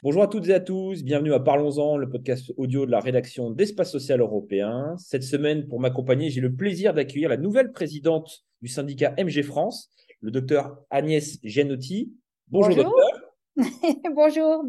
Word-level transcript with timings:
Bonjour 0.00 0.22
à 0.22 0.28
toutes 0.28 0.46
et 0.48 0.54
à 0.54 0.60
tous, 0.60 1.02
bienvenue 1.02 1.32
à 1.32 1.40
Parlons-en, 1.40 1.96
le 1.96 2.08
podcast 2.08 2.52
audio 2.56 2.86
de 2.86 2.92
la 2.92 3.00
rédaction 3.00 3.50
d'Espace 3.50 3.90
Social 3.90 4.20
Européen. 4.20 4.94
Cette 4.98 5.24
semaine, 5.24 5.66
pour 5.66 5.80
m'accompagner, 5.80 6.30
j'ai 6.30 6.40
le 6.40 6.54
plaisir 6.54 6.94
d'accueillir 6.94 7.28
la 7.28 7.36
nouvelle 7.36 7.72
présidente 7.72 8.44
du 8.62 8.68
syndicat 8.68 9.14
MG 9.18 9.42
France, 9.42 9.90
le 10.20 10.30
docteur 10.30 10.78
Agnès 10.90 11.40
Gianotti. 11.42 12.12
Bonjour, 12.46 12.76
docteur. 12.76 13.34
Bonjour. 14.14 14.66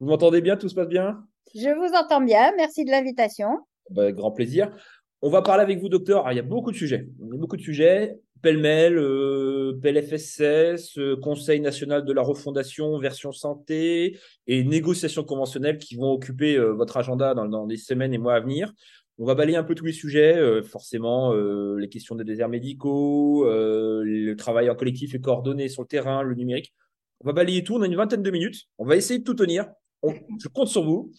Vous 0.00 0.06
m'entendez 0.06 0.40
bien 0.40 0.56
Tout 0.56 0.70
se 0.70 0.74
passe 0.74 0.88
bien? 0.88 1.22
Je 1.54 1.68
vous 1.68 1.94
entends 1.94 2.22
bien, 2.22 2.52
merci 2.56 2.86
de 2.86 2.90
l'invitation. 2.90 3.58
Bah, 3.90 4.12
grand 4.12 4.30
plaisir. 4.30 4.74
On 5.22 5.28
va 5.28 5.42
parler 5.42 5.62
avec 5.62 5.80
vous, 5.80 5.90
docteur. 5.90 6.26
il 6.32 6.36
y 6.36 6.38
a 6.38 6.42
beaucoup 6.42 6.70
de 6.70 6.76
sujets. 6.76 7.06
Il 7.20 7.28
y 7.28 7.34
a 7.34 7.36
beaucoup 7.36 7.58
de 7.58 7.60
sujets 7.60 8.18
pêle-mêle, 8.42 8.98
euh, 8.98 9.78
PLFSS, 9.82 10.98
euh, 10.98 11.16
Conseil 11.16 11.60
national 11.60 12.04
de 12.04 12.12
la 12.12 12.22
refondation, 12.22 12.98
version 12.98 13.32
santé 13.32 14.18
et 14.46 14.64
négociations 14.64 15.24
conventionnelles 15.24 15.78
qui 15.78 15.96
vont 15.96 16.12
occuper 16.12 16.56
euh, 16.56 16.72
votre 16.72 16.96
agenda 16.96 17.34
dans, 17.34 17.46
dans, 17.46 17.66
les 17.66 17.76
semaines 17.76 18.14
et 18.14 18.18
mois 18.18 18.34
à 18.34 18.40
venir. 18.40 18.72
On 19.18 19.26
va 19.26 19.34
balayer 19.34 19.58
un 19.58 19.64
peu 19.64 19.74
tous 19.74 19.84
les 19.84 19.92
sujets, 19.92 20.62
forcément 20.62 21.34
les 21.34 21.90
questions 21.90 22.14
des 22.14 22.24
déserts 22.24 22.48
médicaux, 22.48 23.44
le 23.44 24.32
travail 24.32 24.70
en 24.70 24.74
collectif 24.74 25.14
et 25.14 25.20
coordonné 25.20 25.68
sur 25.68 25.82
le 25.82 25.88
terrain, 25.88 26.22
le 26.22 26.34
numérique. 26.34 26.72
On 27.20 27.26
va 27.26 27.34
balayer 27.34 27.62
tout, 27.62 27.74
on 27.74 27.82
a 27.82 27.86
une 27.86 27.96
vingtaine 27.96 28.22
de 28.22 28.30
minutes, 28.30 28.64
on 28.78 28.86
va 28.86 28.96
essayer 28.96 29.18
de 29.18 29.24
tout 29.24 29.34
tenir. 29.34 29.66
je 30.02 30.48
compte 30.48 30.68
sur 30.68 30.84
vous. 30.84 31.12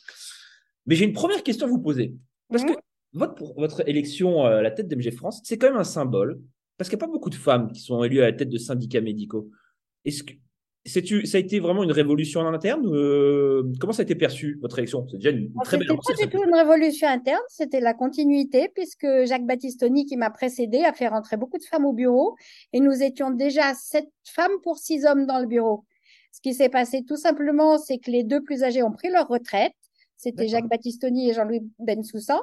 Mais 0.88 0.96
j'ai 0.96 1.06
une 1.06 1.14
première 1.14 1.44
question 1.44 1.68
à 1.68 1.70
vous 1.70 1.78
poser. 1.78 2.16
Parce 2.50 2.66
que 2.66 2.72
votre, 3.14 3.54
votre 3.56 3.88
élection 3.88 4.46
à 4.46 4.64
la 4.64 4.72
tête 4.72 4.88
d'MG 4.88 5.14
France, 5.14 5.40
c'est 5.44 5.60
quand 5.60 5.68
même 5.68 5.78
un 5.78 5.84
symbole 5.84 6.42
parce 6.82 6.90
qu'il 6.90 6.98
n'y 6.98 7.04
a 7.04 7.06
pas 7.06 7.12
beaucoup 7.12 7.30
de 7.30 7.36
femmes 7.36 7.72
qui 7.72 7.80
sont 7.80 8.04
élues 8.04 8.22
à 8.22 8.24
la 8.24 8.34
tête 8.34 8.50
de 8.50 8.58
syndicats 8.58 9.02
médicaux. 9.02 9.52
Est-ce 10.04 10.24
que 10.24 10.34
ça 10.84 11.38
a 11.38 11.40
été 11.40 11.60
vraiment 11.60 11.84
une 11.84 11.92
révolution 11.92 12.40
en 12.40 12.52
interne 12.52 12.88
euh, 12.88 13.72
Comment 13.80 13.94
ça 13.94 14.02
a 14.02 14.04
été 14.04 14.16
perçu, 14.16 14.58
votre 14.64 14.80
élection 14.80 15.06
C'est 15.08 15.18
déjà 15.18 15.30
une, 15.30 15.54
très 15.64 15.78
belle 15.78 15.90
pas 15.90 15.94
du 15.96 16.28
tout 16.28 16.44
une 16.44 16.56
révolution 16.56 17.08
interne, 17.08 17.44
c'était 17.50 17.82
la 17.82 17.94
continuité, 17.94 18.68
puisque 18.74 19.06
Jacques 19.26 19.46
Battistoni, 19.46 20.08
qui 20.08 20.18
m'a 20.18 20.32
précédé, 20.32 20.80
a 20.80 20.92
fait 20.92 21.08
rentrer 21.08 21.38
beaucoup 21.38 21.60
de 21.60 21.64
femmes 21.66 21.86
au 21.86 21.94
bureau, 21.94 22.36
et 22.74 22.80
nous 22.80 23.04
étions 23.04 23.30
déjà 23.30 23.76
sept 23.76 24.10
femmes 24.26 24.60
pour 24.64 24.80
six 24.80 25.06
hommes 25.06 25.28
dans 25.28 25.40
le 25.40 25.46
bureau. 25.46 25.86
Ce 26.32 26.42
qui 26.42 26.56
s'est 26.56 26.70
passé 26.70 27.04
tout 27.08 27.16
simplement, 27.16 27.78
c'est 27.78 28.00
que 28.00 28.10
les 28.10 28.24
deux 28.24 28.42
plus 28.42 28.64
âgés 28.64 28.82
ont 28.82 28.92
pris 28.92 29.12
leur 29.12 29.28
retraite. 29.28 29.74
C'était 30.18 30.48
Jacques 30.48 30.68
Battistoni 30.68 31.30
et 31.30 31.34
Jean-Louis 31.34 31.62
Bensoussan. 31.78 32.40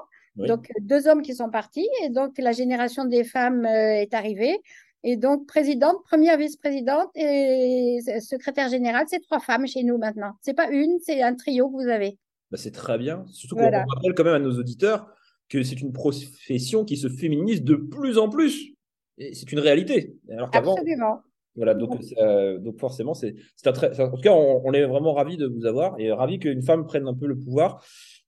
Donc, 0.47 0.69
deux 0.81 1.08
hommes 1.08 1.22
qui 1.22 1.34
sont 1.34 1.50
partis 1.50 1.89
et 2.03 2.11
donc 2.11 2.39
la 2.39 2.53
génération 2.53 3.05
des 3.05 3.25
femmes 3.25 3.64
euh, 3.64 4.00
est 4.00 4.14
arrivée. 4.14 4.56
Et 5.05 5.17
donc, 5.17 5.47
présidente, 5.47 5.97
première 6.05 6.36
vice-présidente 6.36 7.11
et 7.14 7.98
secrétaire 8.20 8.69
générale, 8.69 9.06
c'est 9.09 9.20
trois 9.20 9.41
femmes 9.41 9.66
chez 9.66 9.84
nous 9.84 9.97
maintenant. 9.97 10.33
C'est 10.42 10.55
pas 10.55 10.69
une, 10.70 10.98
c'est 11.00 11.22
un 11.22 11.34
trio 11.34 11.69
que 11.70 11.83
vous 11.83 11.89
avez. 11.89 12.19
Bah, 12.50 12.59
c'est 12.59 12.72
très 12.72 12.98
bien. 12.98 13.25
Surtout 13.31 13.56
qu'on 13.56 13.70
rappelle 13.70 14.14
quand 14.16 14.25
même 14.25 14.34
à 14.34 14.39
nos 14.39 14.59
auditeurs 14.59 15.09
que 15.48 15.62
c'est 15.62 15.81
une 15.81 15.92
profession 15.92 16.84
qui 16.84 16.97
se 16.97 17.09
féminise 17.09 17.62
de 17.62 17.77
plus 17.77 18.19
en 18.19 18.28
plus. 18.28 18.75
Et 19.19 19.34
c'est 19.34 19.50
une 19.53 19.61
réalité. 19.61 20.16
Alors 20.31 20.50
qu'avant, 20.50 20.75
Absolument. 20.75 21.20
Voilà, 21.56 21.75
donc, 21.75 22.00
euh, 22.19 22.59
donc 22.59 22.78
forcément, 22.78 23.14
c'est 23.14 23.34
un 23.64 23.72
très. 23.72 24.00
En 24.00 24.11
tout 24.14 24.20
cas, 24.20 24.33
on, 24.33 24.62
on 24.64 24.72
est 24.72 24.84
vraiment 24.84 25.12
ravis 25.12 25.36
de 25.36 25.47
vous 25.47 25.66
avoir 25.66 25.98
et 25.98 26.12
ravis 26.12 26.39
qu'une 26.39 26.62
femme 26.62 26.84
prenne 26.86 27.09
un 27.09 27.14
peu 27.14 27.27
le 27.27 27.36
pouvoir. 27.36 27.84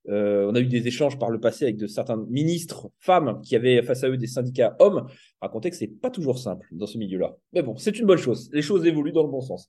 Euh, 0.09 0.47
on 0.51 0.55
a 0.55 0.61
eu 0.61 0.67
des 0.67 0.87
échanges 0.87 1.19
par 1.19 1.31
le 1.31 1.39
passé 1.39 1.65
avec 1.65 1.77
de 1.77 1.87
certains 1.87 2.17
ministres 2.17 2.91
femmes 2.99 3.41
qui 3.43 3.55
avaient 3.55 3.83
face 3.83 4.03
à 4.03 4.09
eux 4.09 4.17
des 4.17 4.27
syndicats 4.27 4.75
hommes. 4.79 5.07
Raconter 5.41 5.71
que 5.71 5.77
c'est 5.77 5.89
pas 5.89 6.11
toujours 6.11 6.39
simple 6.39 6.67
dans 6.73 6.87
ce 6.87 6.99
milieu-là. 6.99 7.37
Mais 7.53 7.63
bon, 7.63 7.77
c'est 7.77 7.99
une 7.99 8.07
bonne 8.07 8.19
chose. 8.19 8.51
Les 8.53 8.63
choses 8.63 8.87
évoluent 8.87 9.13
dans 9.13 9.23
le 9.23 9.31
bon 9.31 9.41
sens. 9.41 9.69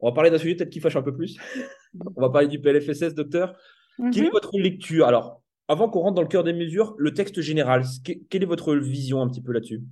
On 0.00 0.08
va 0.08 0.14
parler 0.14 0.30
d'un 0.30 0.38
sujet 0.38 0.54
peut-être 0.54 0.70
qui 0.70 0.80
fâche 0.80 0.96
un 0.96 1.02
peu 1.02 1.14
plus. 1.14 1.38
on 2.16 2.20
va 2.20 2.30
parler 2.30 2.48
du 2.48 2.60
PLFSS, 2.60 3.14
docteur. 3.14 3.56
Quelle 4.12 4.26
est 4.26 4.30
votre 4.30 4.58
lecture? 4.58 5.06
Alors, 5.06 5.42
avant 5.68 5.88
qu'on 5.88 6.00
rentre 6.00 6.14
dans 6.14 6.22
le 6.22 6.28
cœur 6.28 6.44
des 6.44 6.52
mesures, 6.52 6.94
le 6.98 7.14
texte 7.14 7.40
général, 7.40 7.82
quelle 8.28 8.42
est 8.42 8.46
votre 8.46 8.74
vision 8.74 9.22
un 9.22 9.28
petit 9.28 9.42
peu 9.42 9.52
là-dessus? 9.52 9.82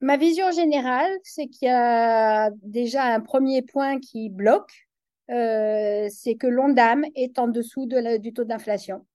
Ma 0.00 0.16
vision 0.16 0.50
générale, 0.50 1.12
c'est 1.22 1.46
qu'il 1.46 1.68
y 1.68 1.70
a 1.70 2.50
déjà 2.62 3.04
un 3.04 3.20
premier 3.20 3.62
point 3.62 4.00
qui 4.00 4.30
bloque, 4.30 4.88
euh, 5.32 6.08
c'est 6.10 6.34
que 6.34 6.46
l'ONDAM 6.46 7.04
est 7.14 7.38
en 7.38 7.48
dessous 7.48 7.86
de 7.86 8.18
du 8.18 8.34
taux 8.34 8.44
d'inflation. 8.44 9.06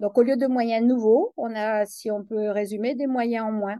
Donc, 0.00 0.18
au 0.18 0.22
lieu 0.22 0.36
de 0.36 0.46
moyens 0.46 0.86
nouveaux, 0.86 1.32
on 1.36 1.54
a, 1.54 1.86
si 1.86 2.10
on 2.10 2.24
peut 2.24 2.50
résumer, 2.50 2.94
des 2.94 3.06
moyens 3.06 3.46
en 3.46 3.52
moins. 3.52 3.78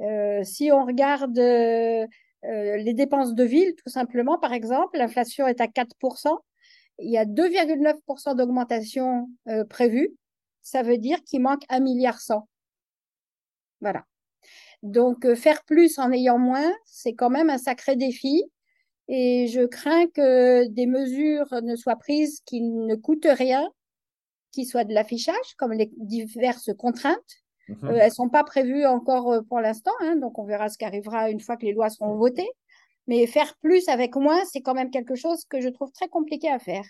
Euh, 0.00 0.42
si 0.44 0.72
on 0.72 0.86
regarde 0.86 1.38
euh, 1.38 2.06
les 2.42 2.94
dépenses 2.94 3.34
de 3.34 3.44
ville, 3.44 3.74
tout 3.74 3.90
simplement, 3.90 4.38
par 4.38 4.52
exemple, 4.54 4.96
l'inflation 4.96 5.46
est 5.46 5.60
à 5.60 5.66
4%. 5.66 6.38
Il 7.00 7.10
y 7.10 7.18
a 7.18 7.26
2,9% 7.26 8.36
d'augmentation 8.36 9.28
prévue. 9.68 10.14
Ça 10.62 10.82
veut 10.82 10.98
dire 10.98 11.22
qu'il 11.24 11.40
manque 11.40 11.64
1,1 11.68 11.82
milliard. 11.82 12.18
Voilà. 13.80 14.04
Donc, 14.82 15.34
faire 15.34 15.62
plus 15.64 15.98
en 15.98 16.12
ayant 16.12 16.38
moins, 16.38 16.72
c'est 16.84 17.14
quand 17.14 17.30
même 17.30 17.50
un 17.50 17.58
sacré 17.58 17.96
défi. 17.96 18.44
Et 19.12 19.48
je 19.48 19.66
crains 19.66 20.06
que 20.06 20.68
des 20.68 20.86
mesures 20.86 21.52
ne 21.62 21.74
soient 21.74 21.96
prises 21.96 22.42
qui 22.46 22.62
ne 22.62 22.94
coûtent 22.94 23.26
rien, 23.28 23.68
qui 24.52 24.64
soient 24.64 24.84
de 24.84 24.94
l'affichage, 24.94 25.56
comme 25.58 25.72
les 25.72 25.90
diverses 25.96 26.70
contraintes. 26.78 27.18
Mhm. 27.68 27.88
Euh, 27.88 27.98
elles 28.00 28.08
ne 28.08 28.14
sont 28.14 28.28
pas 28.28 28.44
prévues 28.44 28.86
encore 28.86 29.32
euh, 29.32 29.40
pour 29.42 29.60
l'instant, 29.60 29.90
hein, 30.00 30.14
donc 30.14 30.38
on 30.38 30.44
verra 30.44 30.68
ce 30.68 30.78
qui 30.78 30.84
arrivera 30.84 31.28
une 31.28 31.40
fois 31.40 31.56
que 31.56 31.66
les 31.66 31.72
lois 31.72 31.90
seront 31.90 32.16
votées. 32.16 32.48
Mais 33.08 33.26
faire 33.26 33.52
plus 33.60 33.88
avec 33.88 34.14
moins, 34.14 34.44
c'est 34.44 34.60
quand 34.60 34.74
même 34.74 34.92
quelque 34.92 35.16
chose 35.16 35.44
que 35.44 35.60
je 35.60 35.68
trouve 35.68 35.90
très 35.90 36.06
compliqué 36.06 36.48
à 36.48 36.60
faire. 36.60 36.84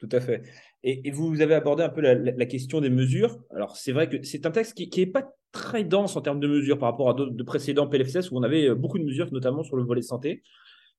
Tout 0.00 0.08
à 0.12 0.20
fait. 0.20 0.42
Et, 0.82 1.10
vous 1.10 1.40
avez 1.40 1.54
abordé 1.54 1.82
un 1.82 1.88
peu 1.88 2.02
la, 2.02 2.46
question 2.46 2.82
des 2.82 2.90
mesures. 2.90 3.38
Alors, 3.54 3.76
c'est 3.76 3.92
vrai 3.92 4.08
que 4.08 4.22
c'est 4.22 4.44
un 4.44 4.50
texte 4.50 4.74
qui 4.74 5.00
n'est 5.00 5.06
pas 5.06 5.30
très 5.52 5.84
dense 5.84 6.16
en 6.16 6.20
termes 6.20 6.40
de 6.40 6.48
mesures 6.48 6.78
par 6.78 6.90
rapport 6.90 7.10
à 7.10 7.14
d'autres 7.14 7.32
de 7.32 7.42
précédents 7.42 7.86
PLFSS 7.86 8.30
où 8.30 8.36
on 8.36 8.42
avait 8.42 8.68
euh, 8.68 8.74
beaucoup 8.74 8.98
de 8.98 9.04
mesures, 9.04 9.32
notamment 9.32 9.62
sur 9.62 9.76
le 9.76 9.84
volet 9.84 10.02
santé. 10.02 10.42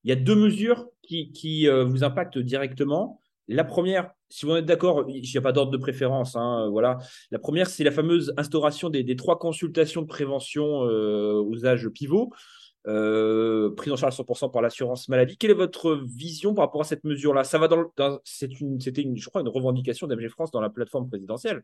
Il 0.04 0.10
y 0.10 0.12
a 0.12 0.16
deux 0.16 0.36
mesures 0.36 0.88
qui, 1.04 1.68
euh, 1.68 1.84
vous 1.84 2.04
impactent 2.04 2.38
directement. 2.38 3.20
La 3.48 3.64
première, 3.64 4.12
si 4.30 4.46
vous 4.46 4.54
êtes 4.56 4.66
d'accord, 4.66 5.06
il 5.10 5.22
n'y 5.22 5.38
a 5.38 5.42
pas 5.42 5.52
d'ordre 5.52 5.72
de 5.72 5.78
préférence. 5.78 6.36
Hein, 6.36 6.70
voilà. 6.70 6.98
La 7.32 7.40
première, 7.40 7.70
c'est 7.70 7.84
la 7.84 7.92
fameuse 7.92 8.34
instauration 8.38 8.90
des, 8.90 9.16
trois 9.16 9.38
consultations 9.38 10.02
de 10.02 10.08
prévention 10.08 10.86
euh, 10.86 11.34
aux 11.34 11.66
âges 11.66 11.90
pivots, 11.90 12.32
euh, 12.88 13.72
prise 13.76 13.92
en 13.92 13.98
charge 13.98 14.16
100% 14.18 14.52
par 14.52 14.62
l'assurance 14.62 15.10
maladie. 15.10 15.38
Quelle 15.38 15.52
est 15.52 15.56
votre 15.56 16.02
vision 16.06 16.54
par 16.54 16.66
rapport 16.66 16.82
à 16.82 16.86
cette 16.86 17.04
mesure-là? 17.04 17.44
Ça 17.44 17.60
va 17.60 17.68
dans, 17.68 18.20
c'était 18.24 19.02
une, 19.02 19.18
je 19.18 19.30
crois, 19.30 19.42
une 19.42 19.50
revendication 19.50 20.08
d'MG 20.08 20.30
France 20.30 20.52
dans 20.52 20.62
la 20.62 20.70
plateforme 20.70 21.10
présidentielle. 21.10 21.64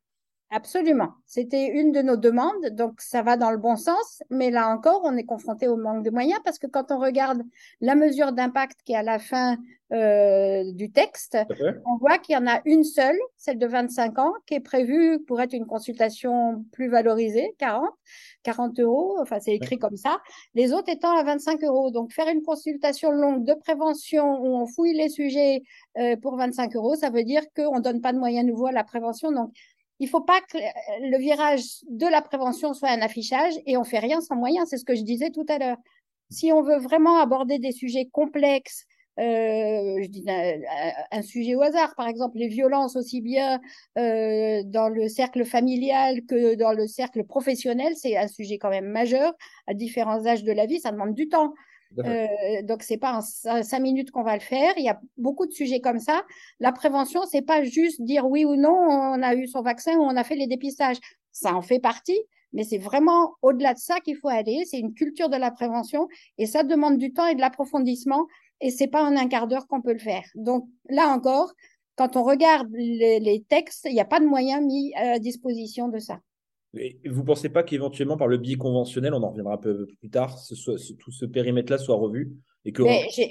Absolument. 0.49 1.09
C'était 1.25 1.67
une 1.67 1.91
de 1.91 2.01
nos 2.01 2.15
demandes, 2.15 2.69
donc 2.71 3.01
ça 3.01 3.21
va 3.21 3.35
dans 3.35 3.51
le 3.51 3.57
bon 3.57 3.75
sens, 3.75 4.23
mais 4.29 4.49
là 4.49 4.69
encore, 4.69 5.01
on 5.03 5.17
est 5.17 5.25
confronté 5.25 5.67
au 5.67 5.75
manque 5.75 6.05
de 6.05 6.09
moyens 6.09 6.39
parce 6.45 6.57
que 6.57 6.67
quand 6.67 6.89
on 6.89 6.99
regarde 6.99 7.41
la 7.81 7.95
mesure 7.95 8.31
d'impact 8.31 8.77
qui 8.85 8.93
est 8.93 8.95
à 8.95 9.03
la 9.03 9.19
fin 9.19 9.57
euh, 9.91 10.71
du 10.71 10.89
texte, 10.89 11.37
on 11.85 11.97
voit 11.97 12.17
qu'il 12.17 12.33
y 12.33 12.37
en 12.37 12.47
a 12.47 12.61
une 12.63 12.85
seule, 12.85 13.17
celle 13.35 13.57
de 13.57 13.67
25 13.67 14.19
ans, 14.19 14.33
qui 14.45 14.53
est 14.53 14.61
prévue 14.61 15.19
pour 15.25 15.41
être 15.41 15.51
une 15.51 15.65
consultation 15.65 16.63
plus 16.71 16.87
valorisée, 16.87 17.53
40, 17.57 17.89
40 18.43 18.79
euros, 18.79 19.17
enfin 19.21 19.41
c'est 19.41 19.53
écrit 19.53 19.77
comme 19.77 19.97
ça, 19.97 20.21
les 20.55 20.71
autres 20.71 20.89
étant 20.89 21.17
à 21.17 21.23
25 21.23 21.61
euros. 21.65 21.91
Donc 21.91 22.13
faire 22.13 22.29
une 22.29 22.41
consultation 22.41 23.11
longue 23.11 23.43
de 23.43 23.53
prévention 23.53 24.39
où 24.41 24.55
on 24.55 24.65
fouille 24.65 24.93
les 24.93 25.09
sujets 25.09 25.63
euh, 25.97 26.15
pour 26.15 26.37
25 26.37 26.73
euros, 26.77 26.95
ça 26.95 27.09
veut 27.09 27.23
dire 27.23 27.43
qu'on 27.53 27.81
donne 27.81 27.99
pas 27.99 28.13
de 28.13 28.17
moyens 28.19 28.45
nouveaux 28.45 28.67
à 28.67 28.71
la 28.71 28.85
prévention. 28.85 29.33
Donc 29.33 29.51
il 29.99 30.05
ne 30.05 30.09
faut 30.09 30.21
pas 30.21 30.41
que 30.41 30.57
le 31.01 31.17
virage 31.17 31.63
de 31.89 32.05
la 32.05 32.21
prévention 32.21 32.73
soit 32.73 32.89
un 32.89 33.01
affichage 33.01 33.53
et 33.65 33.77
on 33.77 33.83
fait 33.83 33.99
rien 33.99 34.21
sans 34.21 34.35
moyens. 34.35 34.67
C'est 34.69 34.77
ce 34.77 34.85
que 34.85 34.95
je 34.95 35.01
disais 35.01 35.31
tout 35.31 35.45
à 35.49 35.57
l'heure. 35.57 35.77
Si 36.29 36.51
on 36.51 36.61
veut 36.61 36.77
vraiment 36.77 37.19
aborder 37.19 37.57
des 37.57 37.71
sujets 37.71 38.05
complexes, 38.11 38.85
euh, 39.19 39.97
je 40.03 40.07
dis 40.09 40.23
un, 41.11 41.21
sujet 41.23 41.55
au 41.55 41.61
hasard, 41.61 41.95
par 41.95 42.07
exemple 42.07 42.37
les 42.37 42.49
violences 42.49 42.95
aussi 42.95 43.21
bien 43.21 43.59
euh, 43.97 44.61
dans 44.63 44.89
le 44.89 45.09
cercle 45.09 45.43
familial 45.43 46.23
que 46.27 46.53
dans 46.53 46.71
le 46.71 46.85
cercle 46.85 47.23
professionnel, 47.23 47.93
c'est 47.95 48.15
un 48.15 48.27
sujet 48.27 48.59
quand 48.59 48.69
même 48.69 48.85
majeur 48.85 49.33
à 49.65 49.73
différents 49.73 50.27
âges 50.27 50.43
de 50.43 50.51
la 50.51 50.67
vie, 50.67 50.79
ça 50.79 50.91
demande 50.91 51.15
du 51.15 51.29
temps. 51.29 51.55
Euh, 51.99 52.27
donc 52.63 52.83
c'est 52.83 52.97
pas 52.97 53.13
en 53.17 53.21
cinq 53.21 53.79
minutes 53.79 54.11
qu'on 54.11 54.23
va 54.23 54.35
le 54.35 54.41
faire. 54.41 54.73
Il 54.77 54.83
y 54.83 54.89
a 54.89 54.99
beaucoup 55.17 55.45
de 55.45 55.51
sujets 55.51 55.79
comme 55.79 55.99
ça. 55.99 56.23
La 56.59 56.71
prévention, 56.71 57.21
c'est 57.25 57.41
pas 57.41 57.63
juste 57.63 58.01
dire 58.01 58.25
oui 58.27 58.45
ou 58.45 58.55
non, 58.55 58.75
on 58.75 59.21
a 59.21 59.35
eu 59.35 59.47
son 59.47 59.61
vaccin 59.61 59.95
ou 59.97 60.01
on 60.01 60.15
a 60.15 60.23
fait 60.23 60.35
les 60.35 60.47
dépistages. 60.47 60.97
Ça 61.31 61.53
en 61.53 61.61
fait 61.61 61.79
partie, 61.79 62.19
mais 62.53 62.63
c'est 62.63 62.77
vraiment 62.77 63.35
au-delà 63.41 63.73
de 63.73 63.79
ça 63.79 63.99
qu'il 63.99 64.17
faut 64.17 64.29
aller. 64.29 64.63
C'est 64.65 64.79
une 64.79 64.93
culture 64.93 65.29
de 65.29 65.37
la 65.37 65.51
prévention 65.51 66.07
et 66.37 66.45
ça 66.45 66.63
demande 66.63 66.97
du 66.97 67.13
temps 67.13 67.27
et 67.27 67.35
de 67.35 67.41
l'approfondissement 67.41 68.25
et 68.61 68.71
c'est 68.71 68.87
pas 68.87 69.03
en 69.03 69.15
un 69.15 69.27
quart 69.27 69.47
d'heure 69.47 69.67
qu'on 69.67 69.81
peut 69.81 69.93
le 69.93 69.99
faire. 69.99 70.23
Donc 70.35 70.67
là 70.89 71.09
encore, 71.09 71.53
quand 71.95 72.15
on 72.15 72.23
regarde 72.23 72.69
les, 72.71 73.19
les 73.19 73.43
textes, 73.43 73.85
il 73.85 73.93
n'y 73.93 74.01
a 74.01 74.05
pas 74.05 74.19
de 74.19 74.25
moyens 74.25 74.63
mis 74.63 74.93
à 74.95 75.19
disposition 75.19 75.87
de 75.87 75.99
ça. 75.99 76.19
Et 76.75 76.99
vous 77.05 77.21
ne 77.21 77.25
pensez 77.25 77.49
pas 77.49 77.63
qu'éventuellement, 77.63 78.17
par 78.17 78.27
le 78.27 78.37
biais 78.37 78.57
conventionnel, 78.57 79.13
on 79.13 79.23
en 79.23 79.29
reviendra 79.29 79.53
un 79.53 79.57
peu 79.57 79.87
plus 79.99 80.09
tard, 80.09 80.37
tout 80.99 81.11
ce 81.11 81.25
périmètre-là 81.25 81.77
soit 81.77 81.95
revu 81.95 82.35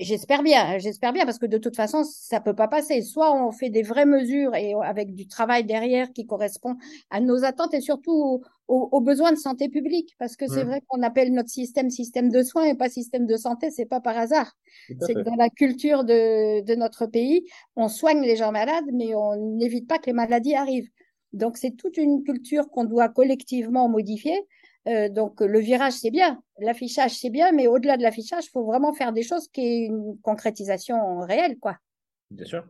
J'espère 0.00 0.42
bien, 0.42 0.78
j'espère 0.78 1.12
bien, 1.12 1.26
parce 1.26 1.38
que 1.38 1.46
de 1.46 1.58
toute 1.58 1.76
façon, 1.76 2.04
ça 2.04 2.40
peut 2.40 2.54
pas 2.54 2.68
passer. 2.68 3.02
Soit 3.02 3.34
on 3.34 3.52
fait 3.52 3.68
des 3.68 3.82
vraies 3.82 4.06
mesures 4.06 4.54
et 4.54 4.74
avec 4.82 5.14
du 5.14 5.26
travail 5.26 5.64
derrière 5.64 6.12
qui 6.12 6.26
correspond 6.26 6.76
à 7.10 7.20
nos 7.20 7.44
attentes 7.44 7.74
et 7.74 7.80
surtout 7.80 8.42
aux, 8.68 9.00
besoins 9.00 9.32
de 9.32 9.38
santé 9.38 9.68
publique, 9.68 10.14
parce 10.18 10.36
que 10.36 10.46
c'est 10.48 10.64
mmh. 10.64 10.68
vrai 10.68 10.82
qu'on 10.88 11.02
appelle 11.02 11.32
notre 11.32 11.50
système 11.50 11.90
système 11.90 12.30
de 12.30 12.42
soins 12.42 12.64
et 12.64 12.74
pas 12.74 12.88
système 12.88 13.26
de 13.26 13.36
santé, 13.36 13.70
c'est 13.70 13.86
pas 13.86 14.00
par 14.00 14.16
hasard. 14.16 14.52
C'est 15.00 15.14
que 15.14 15.20
dans 15.20 15.36
la 15.36 15.50
culture 15.50 16.04
de, 16.04 16.64
de 16.64 16.74
notre 16.74 17.06
pays, 17.06 17.44
on 17.76 17.88
soigne 17.88 18.22
les 18.22 18.36
gens 18.36 18.52
malades, 18.52 18.86
mais 18.92 19.14
on 19.14 19.36
n'évite 19.56 19.86
pas 19.86 19.98
que 19.98 20.06
les 20.06 20.12
maladies 20.14 20.54
arrivent. 20.54 20.88
Donc 21.32 21.56
c'est 21.56 21.72
toute 21.72 21.96
une 21.96 22.22
culture 22.22 22.68
qu'on 22.70 22.84
doit 22.84 23.08
collectivement 23.08 23.88
modifier. 23.88 24.46
Euh, 24.88 25.08
donc 25.08 25.40
le 25.40 25.58
virage, 25.58 25.94
c'est 25.94 26.10
bien, 26.10 26.40
l'affichage, 26.60 27.12
c'est 27.18 27.30
bien, 27.30 27.52
mais 27.52 27.66
au-delà 27.66 27.96
de 27.96 28.02
l'affichage, 28.02 28.44
il 28.46 28.50
faut 28.50 28.64
vraiment 28.64 28.92
faire 28.92 29.12
des 29.12 29.22
choses 29.22 29.48
qui 29.48 29.60
est 29.60 29.86
une 29.86 30.16
concrétisation 30.22 31.20
réelle. 31.20 31.58
quoi. 31.58 31.76
Bien 32.30 32.46
sûr. 32.46 32.64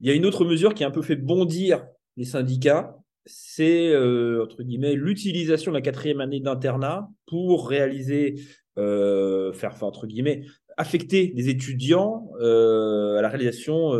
Il 0.00 0.08
y 0.08 0.10
a 0.10 0.14
une 0.14 0.26
autre 0.26 0.44
mesure 0.44 0.74
qui 0.74 0.84
a 0.84 0.88
un 0.88 0.90
peu 0.90 1.02
fait 1.02 1.16
bondir 1.16 1.86
les 2.16 2.24
syndicats, 2.24 2.96
c'est 3.24 3.88
euh, 3.88 4.44
entre 4.44 4.62
guillemets 4.62 4.94
l'utilisation 4.94 5.70
de 5.70 5.76
la 5.76 5.82
quatrième 5.82 6.20
année 6.20 6.40
d'internat 6.40 7.08
pour 7.26 7.68
réaliser, 7.68 8.34
euh, 8.78 9.52
faire, 9.52 9.72
enfin, 9.72 9.86
entre 9.86 10.06
guillemets, 10.06 10.44
affecter 10.76 11.28
des 11.28 11.48
étudiants 11.48 12.28
à 12.40 13.22
la 13.22 13.28
réalisation 13.28 13.92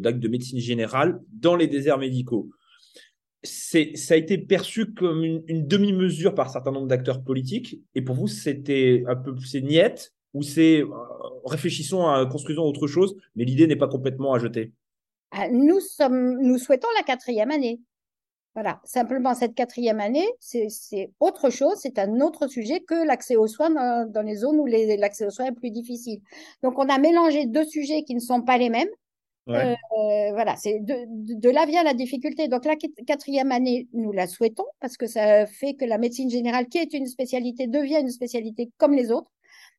d'actes 0.00 0.18
de 0.18 0.28
médecine 0.28 0.58
générale 0.58 1.20
dans 1.32 1.56
les 1.56 1.68
déserts 1.68 1.98
médicaux 1.98 2.50
ça 3.94 4.14
a 4.14 4.16
été 4.16 4.38
perçu 4.38 4.92
comme 4.94 5.24
une, 5.24 5.66
demi-mesure 5.66 6.34
par 6.34 6.46
un 6.46 6.52
certain 6.52 6.72
nombre 6.72 6.86
d'acteurs 6.86 7.22
politiques. 7.22 7.80
Et 7.94 8.02
pour 8.02 8.14
vous, 8.14 8.28
c'était 8.28 9.04
un 9.08 9.16
peu 9.16 9.34
c'est 9.44 9.60
niette 9.60 10.12
ou 10.34 10.42
c'est 10.42 10.82
euh, 10.82 10.86
réfléchissons 11.44 12.06
à 12.06 12.26
construisons 12.26 12.62
autre 12.62 12.86
chose, 12.86 13.16
mais 13.34 13.44
l'idée 13.44 13.66
n'est 13.66 13.76
pas 13.76 13.88
complètement 13.88 14.34
à 14.34 14.38
jeter. 14.38 14.72
Ah, 15.32 15.48
nous 15.48 15.80
sommes, 15.80 16.40
nous 16.40 16.58
souhaitons 16.58 16.88
la 16.96 17.02
quatrième 17.02 17.50
année. 17.50 17.80
Voilà, 18.54 18.80
simplement 18.84 19.34
cette 19.34 19.54
quatrième 19.54 20.00
année, 20.00 20.26
c'est 20.40 21.10
autre 21.20 21.50
chose, 21.50 21.74
c'est 21.76 21.98
un 21.98 22.22
autre 22.22 22.46
sujet 22.46 22.80
que 22.80 23.06
l'accès 23.06 23.36
aux 23.36 23.48
soins 23.48 23.68
dans, 23.68 24.22
les 24.24 24.36
zones 24.36 24.58
où 24.58 24.64
l'accès 24.64 25.26
aux 25.26 25.30
soins 25.30 25.46
est 25.46 25.52
plus 25.52 25.70
difficile. 25.70 26.22
Donc 26.62 26.78
on 26.78 26.88
a 26.88 26.96
mélangé 26.96 27.44
deux 27.44 27.66
sujets 27.66 28.02
qui 28.04 28.14
ne 28.14 28.20
sont 28.20 28.40
pas 28.40 28.56
les 28.56 28.70
mêmes. 28.70 28.88
Euh, 29.48 29.74
voilà, 30.32 30.56
c'est 30.56 30.80
de, 30.80 31.50
là 31.50 31.66
vient 31.66 31.84
la 31.84 31.94
difficulté. 31.94 32.48
Donc 32.48 32.64
la 32.64 32.76
quatrième 33.06 33.52
année, 33.52 33.88
nous 33.92 34.12
la 34.12 34.26
souhaitons 34.26 34.66
parce 34.80 34.96
que 34.96 35.06
ça 35.06 35.46
fait 35.46 35.74
que 35.74 35.84
la 35.84 35.98
médecine 35.98 36.30
générale, 36.30 36.66
qui 36.68 36.78
est 36.78 36.92
une 36.92 37.06
spécialité, 37.06 37.66
devient 37.66 38.00
une 38.00 38.10
spécialité 38.10 38.70
comme 38.78 38.94
les 38.94 39.12
autres. 39.12 39.30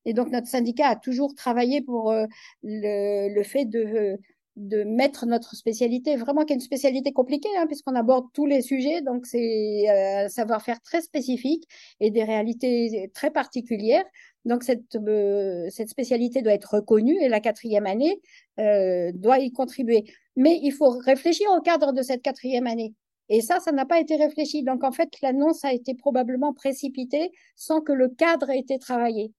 Et 0.06 0.14
donc 0.14 0.32
notre 0.32 0.48
syndicat 0.48 0.88
a 0.88 0.96
toujours 0.96 1.36
travaillé 1.36 1.82
pour 1.82 2.12
euh, 2.12 2.26
le, 2.64 3.44
fait 3.44 3.66
de, 3.66 4.18
de 4.56 4.84
mettre 4.86 5.26
notre 5.26 5.56
spécialité, 5.56 6.16
vraiment 6.16 6.46
qui 6.46 6.54
est 6.54 6.56
une 6.56 6.62
spécialité 6.62 7.12
compliquée, 7.12 7.50
hein, 7.58 7.68
puisqu'on 7.68 7.96
aborde 7.96 8.28
tous 8.34 8.46
les 8.46 8.62
sujets. 8.62 9.02
Donc 9.02 9.26
c'est 9.26 9.90
euh, 9.90 10.26
un 10.26 10.30
savoir-faire 10.30 10.82
très 10.82 11.02
spécifique 11.02 11.68
et 12.00 12.10
des 12.10 12.24
réalités 12.24 13.12
très 13.14 13.32
particulières. 13.32 14.06
Donc, 14.48 14.64
cette, 14.64 14.96
euh, 14.96 15.68
cette 15.70 15.90
spécialité 15.90 16.42
doit 16.42 16.54
être 16.54 16.76
reconnue 16.76 17.18
et 17.22 17.28
la 17.28 17.42
quatrième 17.42 17.86
année 17.86 18.22
euh, 18.60 19.12
doit 19.14 19.40
y 19.40 19.52
contribuer. 19.52 20.06
Mais 20.38 20.58
il 20.64 20.72
faut 20.72 20.90
réfléchir 20.90 21.48
au 21.56 21.62
cadre 21.62 21.92
de 21.92 22.02
cette 22.02 22.22
quatrième 22.22 22.66
année. 22.66 22.94
Et 23.28 23.42
ça, 23.42 23.60
ça 23.60 23.74
n'a 23.74 23.86
pas 23.86 24.00
été 24.00 24.16
réfléchi. 24.16 24.64
Donc, 24.64 24.86
en 24.86 24.94
fait, 24.94 25.10
l'annonce 25.22 25.66
a 25.66 25.74
été 25.74 25.96
probablement 25.96 26.54
précipitée 26.54 27.32
sans 27.58 27.82
que 27.82 27.92
le 27.92 28.08
cadre 28.08 28.50
ait 28.50 28.60
été 28.60 28.80
travaillé. 28.80 29.34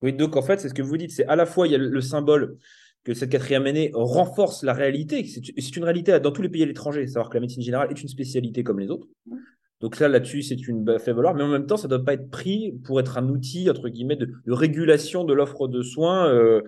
Oui, 0.00 0.14
donc 0.14 0.36
en 0.36 0.42
fait, 0.42 0.58
c'est 0.58 0.70
ce 0.70 0.74
que 0.74 0.82
vous 0.82 0.96
dites. 0.96 1.10
C'est 1.10 1.26
à 1.26 1.36
la 1.36 1.44
fois, 1.44 1.66
il 1.66 1.72
y 1.72 1.74
a 1.74 1.78
le, 1.78 2.00
symbole 2.00 2.56
que 3.04 3.12
cette 3.12 3.30
quatrième 3.30 3.66
année 3.66 3.90
renforce 3.92 4.62
la 4.62 4.72
réalité. 4.72 5.22
C'est 5.26 5.76
une 5.76 5.84
réalité 5.84 6.18
dans 6.18 6.32
tous 6.32 6.42
les 6.42 6.48
pays 6.48 6.62
à 6.62 6.66
l'étranger, 6.66 7.06
savoir 7.06 7.28
que 7.28 7.34
la 7.34 7.40
médecine 7.40 7.62
générale 7.62 7.90
est 7.90 8.00
une 8.00 8.08
spécialité 8.08 8.64
comme 8.64 8.80
les 8.80 8.90
autres. 8.90 9.06
Donc 9.80 9.98
là, 9.98 10.08
là-dessus, 10.08 10.42
c'est 10.42 10.68
une 10.68 10.98
fait 10.98 11.12
valoir, 11.12 11.34
mais 11.34 11.42
en 11.42 11.48
même 11.48 11.66
temps, 11.66 11.76
ça 11.76 11.86
ne 11.86 11.96
doit 11.96 12.04
pas 12.04 12.14
être 12.14 12.30
pris 12.30 12.72
pour 12.84 12.98
être 12.98 13.18
un 13.18 13.28
outil, 13.28 13.68
entre 13.68 13.88
guillemets, 13.88 14.16
de, 14.16 14.32
régulation 14.46 15.24
de 15.24 15.34
l'offre 15.34 15.68
de 15.68 15.82
soins, 15.82 16.28
euh, 16.28 16.62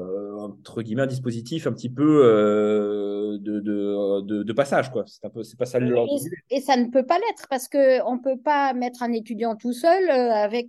entre 0.00 0.82
guillemets, 0.82 1.02
un 1.02 1.06
dispositif 1.06 1.66
un 1.66 1.72
petit 1.72 1.90
peu 1.90 2.22
euh, 2.24 3.38
de, 3.38 3.60
de, 3.60 4.42
de, 4.42 4.52
passage, 4.52 4.90
quoi. 4.90 5.04
C'est 5.06 5.24
un 5.24 5.30
peu, 5.30 5.42
c'est 5.42 5.58
pas 5.58 5.66
ça 5.66 5.78
le 5.78 5.96
et, 5.96 6.56
et, 6.56 6.60
ça 6.60 6.76
ne 6.76 6.86
peut 6.86 7.04
pas 7.04 7.18
l'être 7.18 7.46
parce 7.48 7.68
qu'on 7.68 8.14
ne 8.14 8.22
peut 8.22 8.38
pas 8.38 8.72
mettre 8.72 9.02
un 9.02 9.12
étudiant 9.12 9.56
tout 9.56 9.72
seul 9.72 10.10
avec 10.10 10.68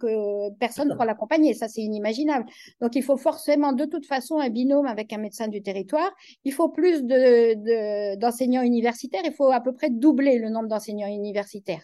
personne 0.60 0.94
pour 0.96 1.06
l'accompagner. 1.06 1.54
Ça, 1.54 1.68
c'est 1.68 1.82
inimaginable. 1.82 2.46
Donc, 2.82 2.96
il 2.96 3.04
faut 3.04 3.18
forcément, 3.18 3.74
de 3.74 3.86
toute 3.86 4.06
façon, 4.06 4.40
un 4.40 4.50
binôme 4.50 4.86
avec 4.86 5.14
un 5.14 5.18
médecin 5.18 5.48
du 5.48 5.62
territoire. 5.62 6.12
Il 6.44 6.54
faut 6.54 6.70
plus 6.70 7.04
de, 7.04 8.16
d'enseignants 8.16 8.64
universitaires. 8.64 9.22
Il 9.26 9.34
faut 9.34 9.52
à 9.52 9.62
peu 9.62 9.74
près 9.74 9.90
doubler 9.90 10.40
le 10.40 10.50
nombre 10.50 10.68
d'enseignants 10.68 11.08
universitaires. 11.08 11.84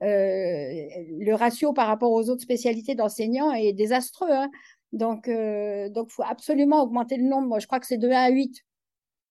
le 0.00 1.32
ratio 1.34 1.72
par 1.72 1.86
rapport 1.86 2.12
aux 2.12 2.28
autres 2.28 2.42
spécialités 2.42 2.94
d'enseignants 2.94 3.52
est 3.52 3.72
désastreux. 3.72 4.30
Hein. 4.30 4.50
Donc, 4.92 5.24
il 5.26 5.32
euh, 5.32 5.88
donc 5.88 6.10
faut 6.10 6.22
absolument 6.22 6.82
augmenter 6.82 7.16
le 7.16 7.24
nombre. 7.24 7.58
Je 7.60 7.66
crois 7.66 7.80
que 7.80 7.86
c'est 7.86 7.98
de 7.98 8.08
1 8.08 8.12
à 8.12 8.30
8. 8.30 8.62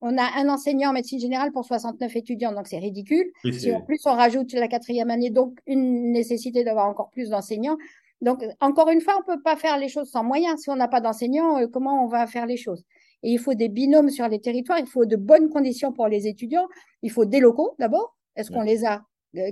On 0.02 0.18
a 0.18 0.24
un 0.40 0.50
enseignant 0.50 0.90
en 0.90 0.94
médecine 0.94 1.20
générale 1.20 1.52
pour 1.52 1.64
69 1.64 2.16
étudiants, 2.16 2.54
donc 2.54 2.68
c'est 2.68 2.80
ridicule. 2.80 3.32
si 3.52 3.72
en 3.72 3.82
plus 3.82 4.02
on 4.06 4.16
rajoute 4.16 4.52
la 4.54 4.68
quatrième 4.68 5.12
année, 5.12 5.30
donc 5.30 5.60
une 5.68 6.12
nécessité 6.12 6.64
d'avoir 6.64 6.88
encore 6.88 7.12
plus 7.12 7.30
d'enseignants. 7.30 7.78
Donc, 8.22 8.44
encore 8.60 8.90
une 8.90 9.02
fois, 9.02 9.16
on 9.18 9.32
ne 9.32 9.36
peut 9.36 9.42
pas 9.42 9.56
faire 9.56 9.78
les 9.78 9.90
choses 9.90 10.10
sans 10.10 10.24
moyens. 10.24 10.62
Si 10.62 10.70
on 10.70 10.76
n'a 10.76 10.88
pas 10.88 11.02
d'enseignants, 11.02 11.60
euh, 11.60 11.68
comment 11.68 12.04
on 12.04 12.08
va 12.08 12.26
faire 12.28 12.46
les 12.46 12.58
choses? 12.58 12.84
Et 13.24 13.32
il 13.32 13.40
faut 13.40 13.54
des 13.54 13.70
binômes 13.70 14.10
sur 14.10 14.28
les 14.28 14.40
territoires, 14.40 14.80
il 14.80 14.88
faut 14.88 15.06
de 15.06 15.16
bonnes 15.16 15.50
conditions 15.50 15.92
pour 15.92 16.08
les 16.08 16.28
étudiants, 16.28 16.68
il 17.04 17.12
faut 17.12 17.26
des 17.26 17.40
locaux 17.40 17.76
d'abord. 17.78 18.16
Est-ce 18.36 18.50
qu'on 18.50 18.62
les 18.62 18.86
a 18.86 19.04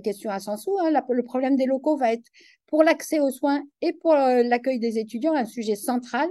question 0.03 0.29
à 0.29 0.39
100 0.39 0.57
sous. 0.57 0.77
Hein. 0.79 0.91
le 1.09 1.23
problème 1.23 1.55
des 1.55 1.65
locaux 1.65 1.97
va 1.97 2.13
être 2.13 2.27
pour 2.67 2.83
l'accès 2.83 3.19
aux 3.19 3.31
soins 3.31 3.63
et 3.81 3.93
pour 3.93 4.13
euh, 4.13 4.43
l'accueil 4.43 4.79
des 4.79 4.99
étudiants 4.99 5.33
un 5.33 5.45
sujet 5.45 5.75
central. 5.75 6.29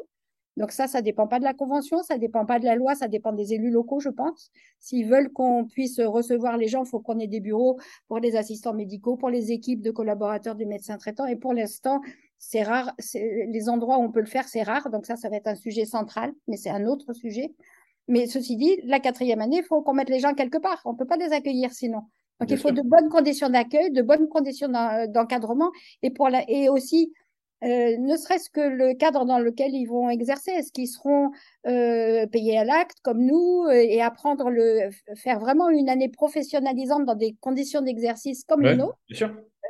Donc 0.56 0.72
ça, 0.72 0.88
ça 0.88 1.02
dépend 1.02 1.28
pas 1.28 1.38
de 1.38 1.44
la 1.44 1.54
convention, 1.54 2.02
ça 2.02 2.18
dépend 2.18 2.44
pas 2.44 2.58
de 2.58 2.64
la 2.64 2.74
loi, 2.74 2.96
ça 2.96 3.06
dépend 3.06 3.32
des 3.32 3.54
élus 3.54 3.70
locaux, 3.70 4.00
je 4.00 4.08
pense. 4.08 4.50
S'ils 4.80 5.06
veulent 5.06 5.32
qu'on 5.32 5.66
puisse 5.66 6.00
recevoir 6.00 6.56
les 6.56 6.66
gens, 6.66 6.82
il 6.82 6.88
faut 6.88 6.98
qu'on 6.98 7.20
ait 7.20 7.28
des 7.28 7.38
bureaux 7.38 7.78
pour 8.08 8.18
les 8.18 8.34
assistants 8.34 8.74
médicaux, 8.74 9.16
pour 9.16 9.30
les 9.30 9.52
équipes 9.52 9.82
de 9.82 9.92
collaborateurs 9.92 10.56
du 10.56 10.66
médecin 10.66 10.98
traitant. 10.98 11.26
Et 11.26 11.36
pour 11.36 11.54
l'instant, 11.54 12.00
c'est 12.38 12.64
rare. 12.64 12.92
Les 13.14 13.68
endroits 13.68 13.99
où 13.99 14.02
on 14.02 14.11
peut 14.11 14.20
le 14.20 14.26
faire, 14.26 14.49
c'est 14.49 14.64
rare. 14.64 14.90
Donc 14.90 15.06
ça, 15.06 15.14
ça 15.14 15.28
va 15.28 15.37
être 15.37 15.46
un 15.46 15.54
sujet 15.54 15.84
central, 15.84 16.32
mais 16.49 16.56
c'est 16.56 16.70
un 16.70 16.87
autre 16.87 17.12
sujet. 17.12 17.54
Mais 18.08 18.26
ceci 18.26 18.56
dit, 18.56 18.80
la 18.82 18.99
quatrième 18.99 19.40
année, 19.40 19.58
il 19.58 19.64
faut 19.64 19.82
qu'on 19.82 19.94
mette 19.94 20.11
les 20.11 20.18
gens 20.18 20.34
quelque 20.34 20.58
part. 20.58 20.82
On 20.87 20.96
peut 20.96 21.06
pas 21.06 21.16
les 21.16 21.32
accueillir 21.32 21.73
sinon. 21.73 22.02
Donc, 22.40 22.50
il 22.50 22.59
faut 22.59 22.71
de 22.71 22.83
bonnes 22.83 23.09
conditions 23.09 23.49
d'accueil, 23.49 23.90
de 23.90 24.02
bonnes 24.02 24.28
conditions 24.28 24.68
d'encadrement 25.09 25.71
et, 26.02 26.11
pour 26.11 26.28
la, 26.28 26.49
et 26.49 26.68
aussi, 26.68 27.12
euh, 27.64 27.97
ne 27.99 28.16
serait-ce 28.16 28.50
que 28.50 28.61
le 28.61 28.95
cadre 28.95 29.25
dans 29.25 29.40
lequel 29.40 29.75
ils 29.75 29.87
vont 29.87 30.09
exercer. 30.09 30.52
Est-ce 30.52 30.71
qu'ils 30.71 30.88
seront 30.88 31.33
euh, 31.66 32.26
payés 32.26 32.57
à 32.59 32.64
l'acte 32.64 32.99
comme 33.02 33.25
nous 33.25 33.64
euh, 33.66 33.73
et 33.73 34.00
apprendre 34.00 34.49
le 34.50 34.90
faire 35.16 35.40
vraiment 35.40 35.68
une 35.68 35.88
année 35.88 36.09
professionnalisante 36.09 37.04
dans 37.04 37.16
des 37.16 37.35
conditions 37.40 37.83
d'exercice 37.83 38.45
comme 38.45 38.62
les 38.62 38.76
nôtres 38.76 38.99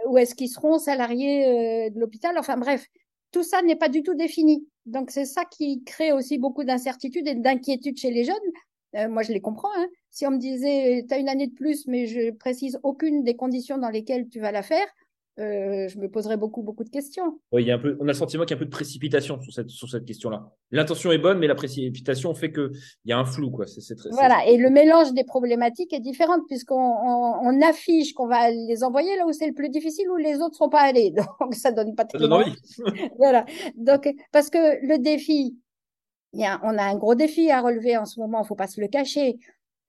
Ou 0.06 0.18
est-ce 0.18 0.34
qu'ils 0.34 0.50
seront 0.50 0.78
salariés 0.78 1.90
de 1.90 1.98
l'hôpital? 1.98 2.36
Enfin 2.36 2.58
bref, 2.58 2.86
tout 3.32 3.42
ça 3.42 3.62
n'est 3.62 3.76
pas 3.76 3.88
du 3.88 4.02
tout 4.02 4.14
défini. 4.14 4.68
Donc 4.84 5.10
c'est 5.10 5.24
ça 5.24 5.44
qui 5.46 5.82
crée 5.84 6.12
aussi 6.12 6.36
beaucoup 6.36 6.64
d'incertitudes 6.64 7.26
et 7.26 7.34
d'inquiétudes 7.34 7.96
chez 7.96 8.10
les 8.10 8.24
jeunes 8.24 8.36
euh, 8.96 9.08
moi, 9.08 9.22
je 9.22 9.32
les 9.32 9.40
comprends. 9.40 9.68
Hein. 9.76 9.86
Si 10.10 10.26
on 10.26 10.30
me 10.30 10.38
disait, 10.38 11.04
tu 11.06 11.14
as 11.14 11.18
une 11.18 11.28
année 11.28 11.46
de 11.46 11.54
plus, 11.54 11.86
mais 11.86 12.06
je 12.06 12.30
précise 12.30 12.78
aucune 12.82 13.22
des 13.22 13.36
conditions 13.36 13.78
dans 13.78 13.90
lesquelles 13.90 14.28
tu 14.28 14.40
vas 14.40 14.52
la 14.52 14.62
faire, 14.62 14.86
euh, 15.38 15.86
je 15.86 15.98
me 15.98 16.08
poserais 16.08 16.36
beaucoup, 16.36 16.62
beaucoup 16.62 16.82
de 16.82 16.88
questions. 16.88 17.38
Oui, 17.52 17.62
il 17.62 17.68
y 17.68 17.70
a 17.70 17.76
un 17.76 17.78
peu, 17.78 17.96
on 18.00 18.04
a 18.04 18.08
le 18.08 18.12
sentiment 18.12 18.42
qu'il 18.42 18.50
y 18.50 18.54
a 18.54 18.56
un 18.56 18.58
peu 18.58 18.64
de 18.64 18.70
précipitation 18.70 19.40
sur 19.40 19.52
cette, 19.52 19.70
sur 19.70 19.88
cette 19.88 20.04
question-là. 20.04 20.50
L'intention 20.72 21.12
est 21.12 21.18
bonne, 21.18 21.38
mais 21.38 21.46
la 21.46 21.54
précipitation 21.54 22.34
fait 22.34 22.50
qu'il 22.50 22.70
y 23.04 23.12
a 23.12 23.18
un 23.18 23.24
flou. 23.24 23.52
Quoi. 23.52 23.66
Très, 23.66 24.10
voilà, 24.10 24.44
et 24.48 24.56
le 24.56 24.68
mélange 24.68 25.12
des 25.12 25.22
problématiques 25.22 25.92
est 25.92 26.00
différent 26.00 26.40
puisqu'on 26.48 26.74
on, 26.74 27.60
affiche 27.62 28.14
qu'on 28.14 28.26
va 28.26 28.50
les 28.50 28.82
envoyer 28.82 29.16
là 29.16 29.26
où 29.26 29.32
c'est 29.32 29.46
le 29.46 29.54
plus 29.54 29.68
difficile, 29.68 30.10
où 30.10 30.16
les 30.16 30.36
autres 30.36 30.54
ne 30.54 30.56
sont 30.56 30.68
pas 30.68 30.80
allés. 30.80 31.12
Donc, 31.40 31.54
ça 31.54 31.70
donne 31.70 31.94
pas 31.94 32.04
de 32.04 32.26
envie. 32.26 32.56
voilà. 33.16 33.46
Donc, 33.76 34.12
parce 34.32 34.50
que 34.50 34.84
le 34.84 34.98
défi, 34.98 35.56
on 36.34 36.78
a 36.78 36.82
un 36.82 36.96
gros 36.96 37.14
défi 37.14 37.50
à 37.50 37.60
relever 37.60 37.96
en 37.96 38.04
ce 38.04 38.20
moment, 38.20 38.38
il 38.38 38.42
ne 38.42 38.46
faut 38.46 38.54
pas 38.54 38.66
se 38.66 38.80
le 38.80 38.88
cacher. 38.88 39.38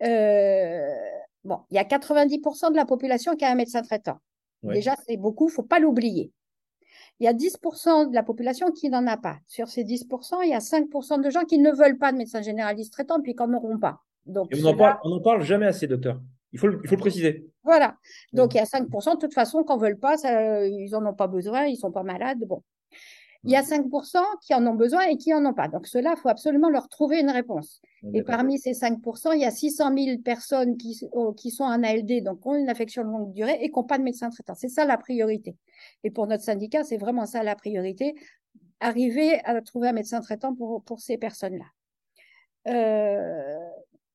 Euh, 0.04 0.96
bon, 1.44 1.60
il 1.72 1.76
y 1.76 1.80
a 1.80 1.84
90% 1.84 2.72
de 2.72 2.76
la 2.76 2.86
population 2.86 3.36
qui 3.36 3.46
a 3.46 3.52
un 3.52 3.56
médecin 3.56 3.82
traitant. 3.82 4.20
Déjà, 4.64 4.96
c'est 5.08 5.18
beaucoup, 5.18 5.48
il 5.48 5.52
ne 5.52 5.56
faut 5.56 5.64
pas 5.64 5.80
l'oublier. 5.80 6.34
Il 7.20 7.26
y 7.26 7.28
a 7.28 7.34
10% 7.34 8.10
de 8.10 8.16
la 8.16 8.24
population 8.24 8.72
qui 8.72 8.90
n'en 8.90 9.06
a 9.08 9.18
pas. 9.18 9.38
Sur 9.48 9.68
ces 9.68 9.84
10%, 9.84 10.44
il 10.44 10.50
y 10.50 10.54
a 10.54 10.60
5% 10.60 11.22
de 11.22 11.30
gens 11.30 11.44
qui 11.44 11.58
ne 11.60 11.72
veulent 11.72 11.98
pas 11.98 12.12
de 12.12 12.18
médecin 12.18 12.42
généraliste 12.42 12.94
traitant 12.94 13.22
puis 13.22 13.36
qui 13.36 13.44
n'en 13.44 13.54
auront 13.54 13.78
pas. 13.78 14.00
Donc, 14.26 14.52
on 14.54 14.62
n'en 14.62 14.76
parle, 14.76 15.22
parle, 15.24 15.44
jamais 15.44 15.66
assez, 15.66 15.88
docteur. 15.88 16.22
Il 16.52 16.60
faut, 16.60 16.70
il 16.72 16.88
faut 16.88 16.96
le 16.96 17.02
préciser. 17.02 17.46
Voilà. 17.64 17.96
Donc, 18.34 18.54
il 18.54 18.58
y 18.58 18.62
a 18.62 18.66
5%. 18.66 19.16
De 19.16 19.20
toute 19.20 19.34
façon, 19.34 19.64
qu'on 19.64 19.78
ne 19.78 19.82
veulent 19.82 20.00
pas, 20.00 20.18
ça, 20.18 20.66
ils 20.66 20.90
n'en 20.92 21.06
ont 21.06 21.14
pas 21.14 21.28
besoin, 21.28 21.66
ils 21.66 21.74
ne 21.74 21.78
sont 21.78 21.92
pas 21.92 22.04
malades. 22.04 22.40
Bon. 22.48 22.64
Il 23.46 23.52
y 23.52 23.56
a 23.56 23.62
5% 23.62 24.18
qui 24.42 24.54
en 24.54 24.68
ont 24.68 24.76
besoin 24.76 25.04
et 25.04 25.16
qui 25.16 25.30
n'en 25.30 25.46
ont 25.46 25.54
pas. 25.54 25.70
Donc, 25.70 25.88
cela, 25.88 26.14
il 26.16 26.20
faut 26.20 26.28
absolument 26.28 26.70
leur 26.70 26.90
trouver 26.90 27.22
une 27.22 27.30
réponse. 27.30 27.82
Et 28.14 28.22
parmi 28.22 28.60
ces 28.60 28.74
5%, 28.74 29.34
il 29.34 29.42
y 29.42 29.46
a 29.46 29.52
600 29.52 29.96
000 29.98 30.18
personnes 30.22 30.78
qui, 30.78 31.00
oh, 31.14 31.34
qui 31.34 31.50
sont 31.52 31.64
en 31.64 31.82
ALD, 31.84 32.24
donc 32.24 32.46
ont 32.46 32.56
une 32.56 32.70
affection 32.70 33.04
de 33.04 33.10
longue 33.10 33.34
durée 33.34 33.58
et 33.62 33.70
qui 33.72 33.80
n'ont 33.80 33.86
pas 33.86 33.98
de 33.98 34.04
médecin 34.04 34.30
traitant. 34.30 34.56
C'est 34.56 34.68
ça 34.68 34.86
la 34.86 34.98
priorité. 34.98 35.56
Et 36.04 36.12
pour 36.12 36.28
notre 36.28 36.44
syndicat, 36.44 36.84
c'est 36.84 36.98
vraiment 36.98 37.26
ça 37.26 37.44
la 37.44 37.56
priorité. 37.56 38.14
Arriver 38.82 39.40
à 39.46 39.62
trouver 39.62 39.90
un 39.90 39.94
médecin 39.94 40.20
traitant 40.20 40.54
pour, 40.54 40.84
pour 40.84 41.00
ces 41.00 41.18
personnes-là. 41.18 41.66
Euh, 42.68 43.58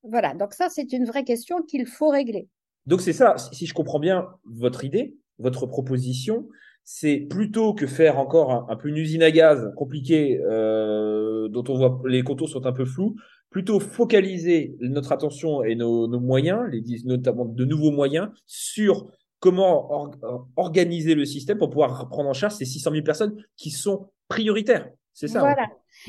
voilà, 0.02 0.34
donc 0.34 0.52
ça, 0.52 0.68
c'est 0.68 0.92
une 0.92 1.06
vraie 1.06 1.24
question 1.24 1.62
qu'il 1.62 1.86
faut 1.86 2.08
régler. 2.08 2.48
Donc 2.86 3.00
c'est 3.00 3.14
ça, 3.14 3.36
si 3.38 3.66
je 3.66 3.72
comprends 3.72 3.98
bien 3.98 4.26
votre 4.44 4.84
idée, 4.84 5.16
votre 5.38 5.66
proposition, 5.66 6.46
c'est 6.84 7.16
plutôt 7.16 7.72
que 7.72 7.86
faire 7.86 8.18
encore 8.18 8.70
un, 8.70 8.76
peu 8.76 8.88
une 8.88 8.98
usine 8.98 9.22
à 9.22 9.30
gaz 9.30 9.72
compliquée 9.76 10.40
euh, 10.44 11.48
dont 11.48 11.64
on 11.68 11.76
voit 11.76 12.02
les 12.06 12.22
contours 12.22 12.48
sont 12.48 12.66
un 12.66 12.72
peu 12.72 12.84
flous, 12.84 13.16
plutôt 13.48 13.80
focaliser 13.80 14.76
notre 14.80 15.12
attention 15.12 15.64
et 15.64 15.76
nos, 15.76 16.08
moyens, 16.20 16.60
les, 16.70 16.82
notamment 17.04 17.46
de 17.46 17.64
nouveaux 17.64 17.90
moyens, 17.90 18.28
sur 18.46 19.10
comment 19.40 20.10
organiser 20.56 21.14
le 21.14 21.24
système 21.24 21.58
pour 21.58 21.70
pouvoir 21.70 22.08
prendre 22.08 22.28
en 22.28 22.34
charge 22.34 22.54
ces 22.54 22.64
600 22.64 22.90
000 22.92 23.04
personnes 23.04 23.34
qui 23.56 23.70
sont 23.70 24.10
prioritaires. 24.28 24.90
C'est 25.12 25.28
ça. 25.28 25.40
Voilà. 25.40 25.68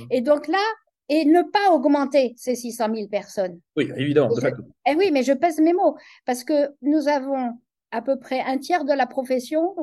Et 0.10 0.22
donc 0.22 0.48
là, 0.48 0.64
et 1.10 1.26
ne 1.26 1.44
pas 1.44 1.72
augmenter 1.72 2.34
ces 2.38 2.56
600 2.56 2.96
000 2.96 3.08
personnes. 3.08 3.60
Oui, 3.76 3.92
évidemment, 3.96 4.30
de. 4.30 4.42
Eh 4.88 4.96
oui, 4.96 5.12
mais 5.12 5.24
je 5.24 5.34
pèse 5.34 5.60
mes 5.60 5.74
mots 5.74 5.96
parce 6.26 6.44
que 6.44 6.72
nous 6.82 7.08
avons 7.08 7.54
à 7.96 8.02
peu 8.02 8.20
près 8.20 8.42
un 8.42 8.58
tiers 8.58 8.84
de 8.84 8.92
la 8.92 9.08
profession 9.08 9.74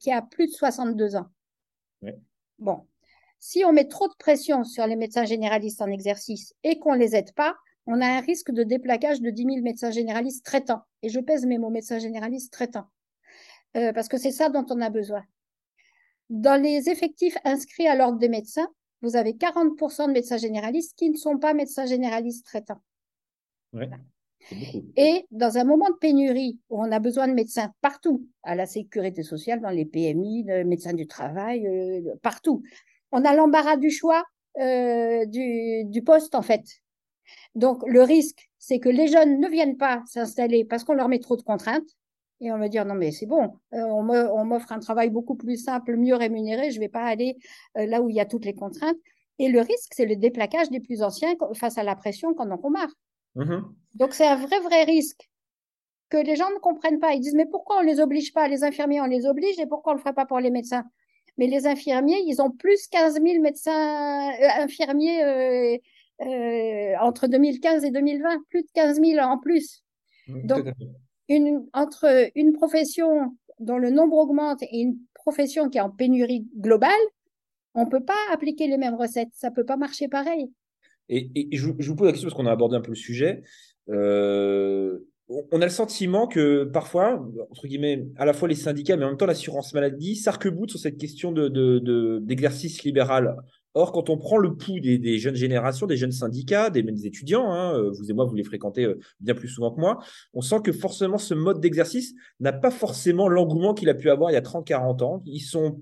qui 0.00 0.10
a 0.10 0.22
plus 0.22 0.48
de 0.48 0.52
62 0.52 1.14
ans. 1.14 1.26
Bon, 2.58 2.86
si 3.38 3.64
on 3.64 3.72
met 3.72 3.86
trop 3.86 4.08
de 4.08 4.14
pression 4.18 4.64
sur 4.64 4.86
les 4.86 4.96
médecins 4.96 5.24
généralistes 5.24 5.80
en 5.80 5.86
exercice 5.86 6.52
et 6.64 6.80
qu'on 6.80 6.94
ne 6.94 6.98
les 6.98 7.14
aide 7.14 7.32
pas, 7.32 7.54
on 7.86 8.00
a 8.00 8.06
un 8.06 8.20
risque 8.20 8.50
de 8.50 8.64
déplaquage 8.64 9.20
de 9.20 9.30
10 9.30 9.44
000 9.44 9.56
médecins 9.62 9.92
généralistes 9.92 10.44
traitants. 10.44 10.82
Et 11.02 11.10
je 11.10 11.20
pèse 11.20 11.46
mes 11.46 11.58
mots, 11.58 11.70
médecins 11.70 11.98
généralistes 12.00 12.52
traitants. 12.52 12.86
Euh, 13.76 13.92
parce 13.92 14.08
que 14.08 14.18
c'est 14.18 14.32
ça 14.32 14.48
dont 14.48 14.66
on 14.70 14.80
a 14.80 14.90
besoin. 14.90 15.22
Dans 16.30 16.60
les 16.60 16.88
effectifs 16.88 17.36
inscrits 17.44 17.86
à 17.86 17.94
l'ordre 17.94 18.18
des 18.18 18.28
médecins, 18.28 18.68
vous 19.02 19.14
avez 19.14 19.34
40% 19.34 20.08
de 20.08 20.12
médecins 20.12 20.38
généralistes 20.38 20.96
qui 20.96 21.10
ne 21.10 21.16
sont 21.16 21.38
pas 21.38 21.54
médecins 21.54 21.86
généralistes 21.86 22.46
traitants. 22.46 22.80
Et 24.96 25.26
dans 25.30 25.58
un 25.58 25.64
moment 25.64 25.88
de 25.88 25.96
pénurie 25.96 26.58
où 26.68 26.80
on 26.82 26.92
a 26.92 26.98
besoin 26.98 27.28
de 27.28 27.32
médecins 27.32 27.72
partout, 27.80 28.26
à 28.42 28.54
la 28.54 28.66
sécurité 28.66 29.22
sociale, 29.22 29.60
dans 29.60 29.70
les 29.70 29.84
PMI, 29.84 30.44
de 30.44 30.62
médecins 30.62 30.92
du 30.92 31.06
travail, 31.06 31.66
euh, 31.66 32.14
partout, 32.22 32.62
on 33.12 33.24
a 33.24 33.34
l'embarras 33.34 33.76
du 33.76 33.90
choix 33.90 34.24
euh, 34.58 35.24
du, 35.26 36.02
poste 36.04 36.34
en 36.34 36.42
fait. 36.42 36.64
Donc 37.54 37.82
le 37.86 38.02
risque, 38.02 38.50
c'est 38.58 38.78
que 38.78 38.88
les 38.88 39.08
jeunes 39.08 39.40
ne 39.40 39.48
viennent 39.48 39.76
pas 39.76 40.02
s'installer 40.06 40.64
parce 40.64 40.84
qu'on 40.84 40.94
leur 40.94 41.08
met 41.08 41.20
trop 41.20 41.36
de 41.36 41.42
contraintes. 41.42 41.88
Et 42.40 42.52
on 42.52 42.58
va 42.58 42.68
dire, 42.68 42.84
non, 42.84 42.94
mais 42.94 43.12
c'est 43.12 43.26
bon, 43.26 43.54
euh, 43.72 43.80
on 43.80 44.44
m'offre 44.44 44.72
un 44.72 44.80
travail 44.80 45.08
beaucoup 45.08 45.36
plus 45.36 45.56
simple, 45.56 45.96
mieux 45.96 46.16
rémunéré, 46.16 46.72
je 46.72 46.76
ne 46.76 46.80
vais 46.80 46.88
pas 46.88 47.04
aller 47.04 47.38
là 47.74 48.02
où 48.02 48.10
il 48.10 48.16
y 48.16 48.20
a 48.20 48.26
toutes 48.26 48.44
les 48.44 48.54
contraintes. 48.54 48.98
Et 49.38 49.48
le 49.48 49.60
risque, 49.60 49.94
c'est 49.94 50.04
le 50.04 50.16
déplaquage 50.16 50.68
des 50.68 50.80
plus 50.80 51.02
anciens 51.02 51.34
face 51.54 51.78
à 51.78 51.84
la 51.84 51.96
pression 51.96 52.34
qu'on 52.34 52.50
en 52.50 52.70
marre. 52.70 52.92
Mmh 53.34 53.62
Donc, 53.94 54.14
c'est 54.14 54.26
un 54.26 54.36
vrai, 54.36 54.60
vrai 54.60 54.84
risque 54.84 55.28
que 56.10 56.16
les 56.16 56.36
gens 56.36 56.50
ne 56.50 56.58
comprennent 56.58 57.00
pas. 57.00 57.14
Ils 57.14 57.20
disent, 57.20 57.34
mais 57.34 57.46
pourquoi 57.46 57.78
on 57.78 57.82
ne 57.82 57.86
les 57.86 58.00
oblige 58.00 58.32
pas 58.32 58.48
Les 58.48 58.64
infirmiers, 58.64 59.00
on 59.00 59.06
les 59.06 59.26
oblige, 59.26 59.58
et 59.58 59.66
pourquoi 59.66 59.92
on 59.92 59.94
ne 59.94 59.98
le 59.98 60.02
ferait 60.02 60.14
pas 60.14 60.26
pour 60.26 60.38
les 60.38 60.50
médecins? 60.50 60.84
Mais 61.38 61.46
les 61.46 61.66
infirmiers, 61.66 62.22
ils 62.26 62.40
ont 62.40 62.50
plus 62.50 62.86
15 62.88 63.20
000 63.20 63.42
médecins, 63.42 64.30
euh, 64.30 64.62
infirmiers 64.62 65.80
entre 67.00 67.26
2015 67.26 67.84
et 67.84 67.90
2020, 67.90 68.38
plus 68.48 68.62
de 68.62 68.68
15 68.74 69.00
000 69.00 69.18
en 69.18 69.38
plus. 69.38 69.82
Mmh, 70.28 70.46
Donc, 70.46 70.66
une, 71.28 71.66
entre 71.72 72.30
une 72.34 72.52
profession 72.52 73.36
dont 73.58 73.78
le 73.78 73.90
nombre 73.90 74.16
augmente 74.16 74.62
et 74.62 74.78
une 74.78 74.98
profession 75.14 75.68
qui 75.68 75.78
est 75.78 75.80
en 75.80 75.90
pénurie 75.90 76.46
globale, 76.56 76.90
on 77.74 77.84
ne 77.84 77.90
peut 77.90 78.04
pas 78.04 78.14
appliquer 78.32 78.68
les 78.68 78.76
mêmes 78.76 78.94
recettes. 78.94 79.30
Ça 79.32 79.50
ne 79.50 79.54
peut 79.54 79.64
pas 79.64 79.76
marcher 79.76 80.08
pareil. 80.08 80.52
Et, 81.08 81.48
je, 81.52 81.66
vous 81.66 81.96
pose 81.96 82.06
la 82.06 82.12
question 82.12 82.28
parce 82.28 82.36
qu'on 82.36 82.46
a 82.46 82.52
abordé 82.52 82.76
un 82.76 82.80
peu 82.80 82.90
le 82.90 82.96
sujet. 82.96 83.42
Euh, 83.90 84.98
on 85.28 85.60
a 85.60 85.64
le 85.64 85.70
sentiment 85.70 86.26
que 86.26 86.64
parfois, 86.64 87.26
entre 87.50 87.66
guillemets, 87.66 88.06
à 88.16 88.24
la 88.24 88.32
fois 88.32 88.46
les 88.48 88.54
syndicats, 88.54 88.96
mais 88.96 89.04
en 89.04 89.08
même 89.08 89.16
temps 89.16 89.26
l'assurance 89.26 89.72
maladie 89.72 90.16
s'arc-boute 90.16 90.70
sur 90.70 90.78
cette 90.78 90.98
question 90.98 91.32
d'exercice 91.32 92.78
de, 92.78 92.84
libéral 92.84 93.36
Or, 93.76 93.90
quand 93.90 94.08
on 94.08 94.16
prend 94.16 94.36
le 94.36 94.54
pouls 94.54 94.78
des, 94.78 95.18
jeunes 95.18 95.34
générations, 95.34 95.88
des 95.88 95.96
jeunes 95.96 96.12
syndicats, 96.12 96.70
des, 96.70 96.82
des 96.82 97.06
étudiants, 97.06 97.52
hein, 97.52 97.90
vous 97.90 98.08
et 98.08 98.14
moi, 98.14 98.24
vous 98.24 98.36
les 98.36 98.44
fréquentez 98.44 98.84
euh, 98.84 99.00
bien 99.18 99.34
plus 99.34 99.48
souvent 99.48 99.72
que 99.72 99.80
moi, 99.80 99.98
on 100.32 100.42
sent 100.42 100.60
que 100.62 100.70
forcément 100.70 101.18
ce 101.18 101.34
mode 101.34 101.60
d'exercice 101.60 102.14
n'a 102.38 102.52
pas 102.52 102.70
forcément 102.70 103.28
l'engouement 103.28 103.74
qu'il 103.74 103.88
a 103.88 103.94
pu 103.94 104.10
avoir 104.10 104.30
il 104.30 104.34
y 104.34 104.36
a 104.36 104.42
30-40 104.42 105.02
ans. 105.02 105.22
Ils 105.26 105.40
sont 105.40 105.80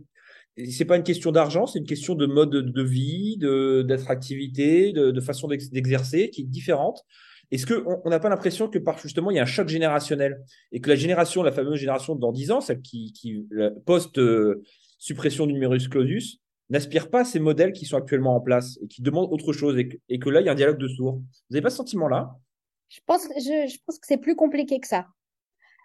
c'est 0.56 0.84
pas 0.84 0.96
une 0.96 1.02
question 1.02 1.32
d'argent, 1.32 1.66
c'est 1.66 1.78
une 1.78 1.86
question 1.86 2.14
de 2.14 2.26
mode 2.26 2.50
de 2.50 2.82
vie, 2.82 3.38
d'attractivité, 3.38 4.92
de, 4.92 5.10
de, 5.10 5.20
façon 5.20 5.48
d'exercer 5.48 6.30
qui 6.30 6.42
est 6.42 6.44
différente. 6.44 7.04
Est-ce 7.50 7.66
qu'on 7.66 8.08
n'a 8.08 8.18
pas 8.18 8.30
l'impression 8.30 8.68
que 8.68 8.78
par 8.78 8.98
justement 8.98 9.30
il 9.30 9.36
y 9.36 9.38
a 9.38 9.42
un 9.42 9.46
choc 9.46 9.68
générationnel 9.68 10.42
et 10.72 10.80
que 10.80 10.88
la 10.88 10.96
génération, 10.96 11.42
la 11.42 11.52
fameuse 11.52 11.78
génération 11.78 12.14
dans 12.14 12.32
10 12.32 12.50
ans, 12.50 12.60
celle 12.60 12.80
qui, 12.80 13.12
qui 13.12 13.46
post 13.84 14.18
euh, 14.18 14.62
suppression 14.98 15.46
du 15.46 15.52
numerus 15.52 15.88
clausus, 15.88 16.40
n'aspirent 16.70 17.10
pas 17.10 17.20
à 17.20 17.24
ces 17.24 17.40
modèles 17.40 17.72
qui 17.72 17.84
sont 17.84 17.96
actuellement 17.96 18.34
en 18.34 18.40
place 18.40 18.78
et 18.82 18.86
qui 18.86 19.02
demandent 19.02 19.30
autre 19.30 19.52
chose 19.52 19.76
et 19.78 20.18
que, 20.18 20.30
là, 20.30 20.40
il 20.40 20.46
y 20.46 20.48
a 20.48 20.52
un 20.52 20.56
dialogue 20.56 20.78
de 20.78 20.88
sourds? 20.88 21.16
Vous 21.16 21.24
n'avez 21.50 21.62
pas 21.62 21.70
ce 21.70 21.76
sentiment-là? 21.76 22.30
Je 22.88 23.00
pense, 23.04 23.22
je, 23.36 23.76
pense 23.86 23.98
que 23.98 24.06
c'est 24.06 24.16
plus 24.16 24.34
compliqué 24.34 24.80
que 24.80 24.86
ça. 24.86 25.06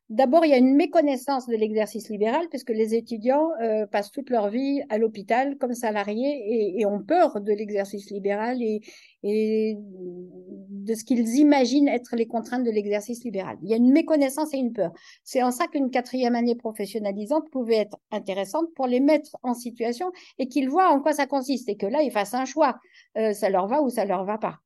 D'abord, 0.09 0.45
il 0.45 0.51
y 0.51 0.53
a 0.53 0.57
une 0.57 0.73
méconnaissance 0.73 1.47
de 1.47 1.55
l'exercice 1.57 2.07
libéral 2.09 2.47
puisque 2.49 2.69
les 2.69 2.95
étudiants 2.95 3.49
euh, 3.61 3.85
passent 3.85 4.11
toute 4.11 4.29
leur 4.29 4.49
vie 4.49 4.81
à 4.87 4.97
l'hôpital 4.97 5.57
comme 5.57 5.73
salariés 5.73 6.79
et, 6.79 6.85
ont 6.85 7.03
peur 7.03 7.41
de 7.41 7.51
l'exercice 7.51 8.09
libéral 8.09 8.61
et, 8.63 8.79
et, 9.23 9.75
de 9.77 10.93
ce 10.93 11.03
qu'ils 11.03 11.35
imaginent 11.35 11.89
être 11.89 12.15
les 12.15 12.25
contraintes 12.25 12.63
de 12.63 12.71
l'exercice 12.71 13.25
libéral. 13.25 13.57
Il 13.61 13.69
y 13.69 13.73
a 13.73 13.77
une 13.77 13.91
méconnaissance 13.91 14.53
et 14.53 14.57
une 14.57 14.71
peur. 14.71 14.93
C'est 15.25 15.43
en 15.43 15.51
ça 15.51 15.67
qu'une 15.67 15.91
quatrième 15.91 16.35
année 16.35 16.55
professionnalisante 16.55 17.49
pouvait 17.51 17.75
être 17.75 17.97
intéressante 18.11 18.67
pour 18.75 18.87
les 18.87 19.01
mettre 19.01 19.35
en 19.43 19.53
situation 19.53 20.13
et 20.39 20.47
qu'ils 20.47 20.69
voient 20.69 20.89
en 20.89 21.01
quoi 21.01 21.11
ça 21.11 21.27
consiste 21.27 21.67
et 21.67 21.75
que 21.75 21.85
là, 21.85 22.01
ils 22.01 22.11
fassent 22.11 22.33
un 22.33 22.45
choix. 22.45 22.79
Euh, 23.17 23.33
ça 23.33 23.49
leur 23.49 23.67
va 23.67 23.81
ou 23.81 23.89
ça 23.89 24.05
leur 24.05 24.23
va 24.23 24.37
pas. 24.37 24.59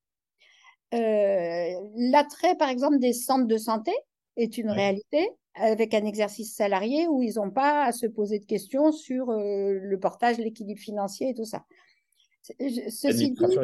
Euh, 0.93 1.71
L'attrait, 1.95 2.55
par 2.57 2.69
exemple, 2.69 2.99
des 2.99 3.13
centres 3.13 3.47
de 3.47 3.57
santé, 3.57 3.91
est 4.37 4.57
une 4.57 4.69
réalité 4.69 5.29
avec 5.55 5.93
un 5.93 6.05
exercice 6.05 6.55
salarié 6.55 7.07
où 7.07 7.21
ils 7.21 7.35
n'ont 7.35 7.51
pas 7.51 7.83
à 7.83 7.91
se 7.91 8.07
poser 8.07 8.39
de 8.39 8.45
questions 8.45 8.91
sur 8.91 9.29
euh, 9.29 9.73
le 9.81 9.99
portage, 9.99 10.37
l'équilibre 10.37 10.79
financier 10.79 11.29
et 11.29 11.33
tout 11.33 11.45
ça. 11.45 11.65
Ceci 12.43 13.31
dit, 13.31 13.59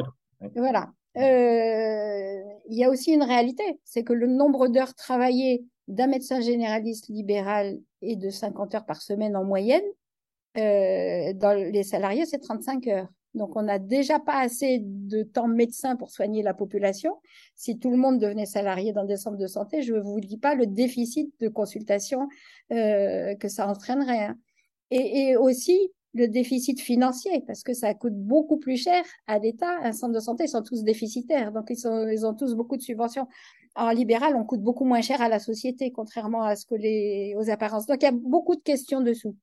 voilà. 0.54 0.92
Euh, 1.16 2.42
il 2.68 2.78
y 2.78 2.84
a 2.84 2.90
aussi 2.90 3.12
une 3.12 3.22
réalité, 3.22 3.80
c'est 3.84 4.04
que 4.04 4.12
le 4.12 4.26
nombre 4.26 4.68
d'heures 4.68 4.94
travaillées 4.94 5.64
d'un 5.88 6.06
médecin 6.06 6.40
généraliste 6.40 7.08
libéral 7.08 7.80
est 8.02 8.16
de 8.16 8.30
50 8.30 8.74
heures 8.74 8.86
par 8.86 9.00
semaine 9.00 9.36
en 9.36 9.44
moyenne. 9.44 9.84
Euh, 10.56 11.32
dans 11.34 11.54
les 11.54 11.82
salariés, 11.82 12.26
c'est 12.26 12.38
35 12.38 12.86
heures. 12.88 13.08
Donc, 13.38 13.56
on 13.56 13.62
n'a 13.62 13.78
déjà 13.78 14.18
pas 14.18 14.40
assez 14.40 14.80
de 14.82 15.22
temps 15.22 15.48
médecin 15.48 15.96
pour 15.96 16.10
soigner 16.10 16.42
la 16.42 16.52
population. 16.52 17.14
Si 17.54 17.78
tout 17.78 17.90
le 17.90 17.96
monde 17.96 18.18
devenait 18.18 18.46
salarié 18.46 18.92
dans 18.92 19.04
des 19.04 19.16
centres 19.16 19.38
de 19.38 19.46
santé, 19.46 19.82
je 19.82 19.94
ne 19.94 20.00
vous 20.00 20.20
dis 20.20 20.36
pas 20.36 20.54
le 20.54 20.66
déficit 20.66 21.32
de 21.40 21.48
consultation 21.48 22.28
euh, 22.72 23.34
que 23.36 23.48
ça 23.48 23.68
entraînerait. 23.68 24.24
Hein. 24.24 24.38
Et, 24.90 25.36
aussi 25.36 25.78
le 26.14 26.26
déficit 26.26 26.80
financier, 26.80 27.44
parce 27.46 27.62
que 27.62 27.74
ça 27.74 27.94
coûte 27.94 28.14
beaucoup 28.14 28.56
plus 28.56 28.76
cher 28.76 29.04
à 29.26 29.38
l'État. 29.38 29.78
Un 29.82 29.92
centre 29.92 30.14
de 30.14 30.20
santé, 30.20 30.44
ils 30.44 30.48
sont 30.48 30.62
tous 30.62 30.82
déficitaires, 30.82 31.52
donc 31.52 31.66
ils, 31.70 31.78
ils 32.12 32.26
ont 32.26 32.34
tous 32.34 32.54
beaucoup 32.54 32.76
de 32.76 32.82
subventions. 32.82 33.28
En 33.76 33.90
libéral, 33.90 34.34
on 34.34 34.44
coûte 34.44 34.62
beaucoup 34.62 34.84
moins 34.84 35.02
cher 35.02 35.20
à 35.20 35.28
la 35.28 35.38
société, 35.38 35.92
contrairement 35.92 36.42
à 36.42 36.56
ce 36.56 36.66
que 36.66 36.74
les, 36.74 37.34
aux 37.36 37.50
apparences. 37.50 37.86
Donc, 37.86 38.02
il 38.02 38.06
y 38.06 38.08
a 38.08 38.12
beaucoup 38.12 38.56
de 38.56 38.62
questions 38.62 39.00
dessous. 39.00 39.36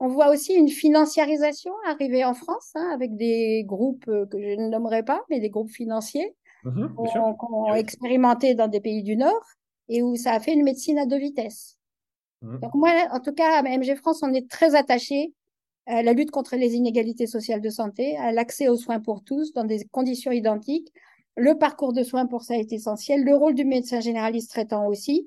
On 0.00 0.08
voit 0.08 0.30
aussi 0.30 0.54
une 0.54 0.70
financiarisation 0.70 1.72
arriver 1.86 2.24
en 2.24 2.32
France 2.32 2.70
hein, 2.74 2.90
avec 2.92 3.16
des 3.16 3.64
groupes 3.66 4.08
euh, 4.08 4.26
que 4.26 4.40
je 4.40 4.58
ne 4.58 4.68
nommerai 4.68 5.02
pas, 5.02 5.22
mais 5.28 5.40
des 5.40 5.50
groupes 5.50 5.70
financiers 5.70 6.34
mmh 6.64 6.88
qu'on 7.38 7.72
a 7.72 7.76
expérimenté 7.76 8.54
dans 8.54 8.68
des 8.68 8.80
pays 8.80 9.02
du 9.02 9.16
Nord 9.16 9.44
et 9.88 10.02
où 10.02 10.16
ça 10.16 10.32
a 10.32 10.40
fait 10.40 10.52
une 10.52 10.62
médecine 10.62 10.98
à 10.98 11.06
deux 11.06 11.18
vitesses. 11.18 11.78
Mmh. 12.42 12.58
Donc 12.58 12.74
moi, 12.74 12.90
en 13.12 13.20
tout 13.20 13.32
cas, 13.32 13.58
à 13.58 13.62
MG 13.62 13.94
France, 13.96 14.22
on 14.22 14.32
est 14.34 14.50
très 14.50 14.74
attaché 14.74 15.32
à 15.86 16.02
la 16.02 16.12
lutte 16.12 16.30
contre 16.30 16.56
les 16.56 16.74
inégalités 16.74 17.26
sociales 17.26 17.60
de 17.60 17.70
santé, 17.70 18.16
à 18.16 18.32
l'accès 18.32 18.68
aux 18.68 18.76
soins 18.76 19.00
pour 19.00 19.24
tous 19.24 19.52
dans 19.52 19.64
des 19.64 19.84
conditions 19.90 20.32
identiques. 20.32 20.92
Le 21.36 21.58
parcours 21.58 21.92
de 21.92 22.02
soins 22.02 22.26
pour 22.26 22.42
ça 22.42 22.56
est 22.56 22.72
essentiel, 22.72 23.24
le 23.24 23.34
rôle 23.34 23.54
du 23.54 23.64
médecin 23.64 24.00
généraliste 24.00 24.50
traitant 24.50 24.86
aussi, 24.86 25.26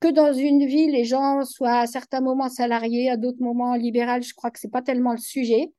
que 0.00 0.08
dans 0.08 0.32
une 0.32 0.64
vie, 0.64 0.90
les 0.90 1.04
gens 1.04 1.44
soient 1.44 1.80
à 1.80 1.86
certains 1.86 2.20
moments 2.20 2.48
salariés, 2.48 3.10
à 3.10 3.16
d'autres 3.16 3.42
moments 3.42 3.74
libéraux, 3.74 4.22
je 4.22 4.34
crois 4.34 4.50
que 4.50 4.58
c'est 4.58 4.70
pas 4.70 4.82
tellement 4.82 5.12
le 5.12 5.18
sujet. 5.18 5.72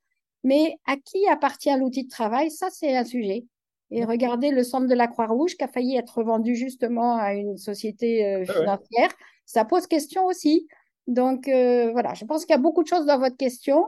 Mais 0.43 0.77
à 0.85 0.95
qui 0.97 1.27
appartient 1.27 1.75
l'outil 1.77 2.05
de 2.05 2.09
travail, 2.09 2.49
ça 2.49 2.69
c'est 2.71 2.95
un 2.95 3.03
sujet. 3.03 3.45
Et 3.91 4.05
regardez 4.05 4.51
le 4.51 4.63
centre 4.63 4.87
de 4.87 4.95
la 4.95 5.07
Croix-Rouge 5.07 5.57
qui 5.57 5.63
a 5.63 5.67
failli 5.67 5.97
être 5.97 6.23
vendu 6.23 6.55
justement 6.55 7.17
à 7.17 7.33
une 7.33 7.57
société 7.57 8.25
euh, 8.25 8.45
ah 8.47 8.53
financière. 8.53 9.09
Ça 9.45 9.65
pose 9.65 9.85
question 9.85 10.25
aussi. 10.25 10.67
Donc 11.07 11.47
euh, 11.47 11.91
voilà, 11.91 12.13
je 12.13 12.23
pense 12.23 12.45
qu'il 12.45 12.53
y 12.53 12.57
a 12.57 12.61
beaucoup 12.61 12.83
de 12.83 12.87
choses 12.87 13.05
dans 13.05 13.19
votre 13.19 13.35
question. 13.35 13.85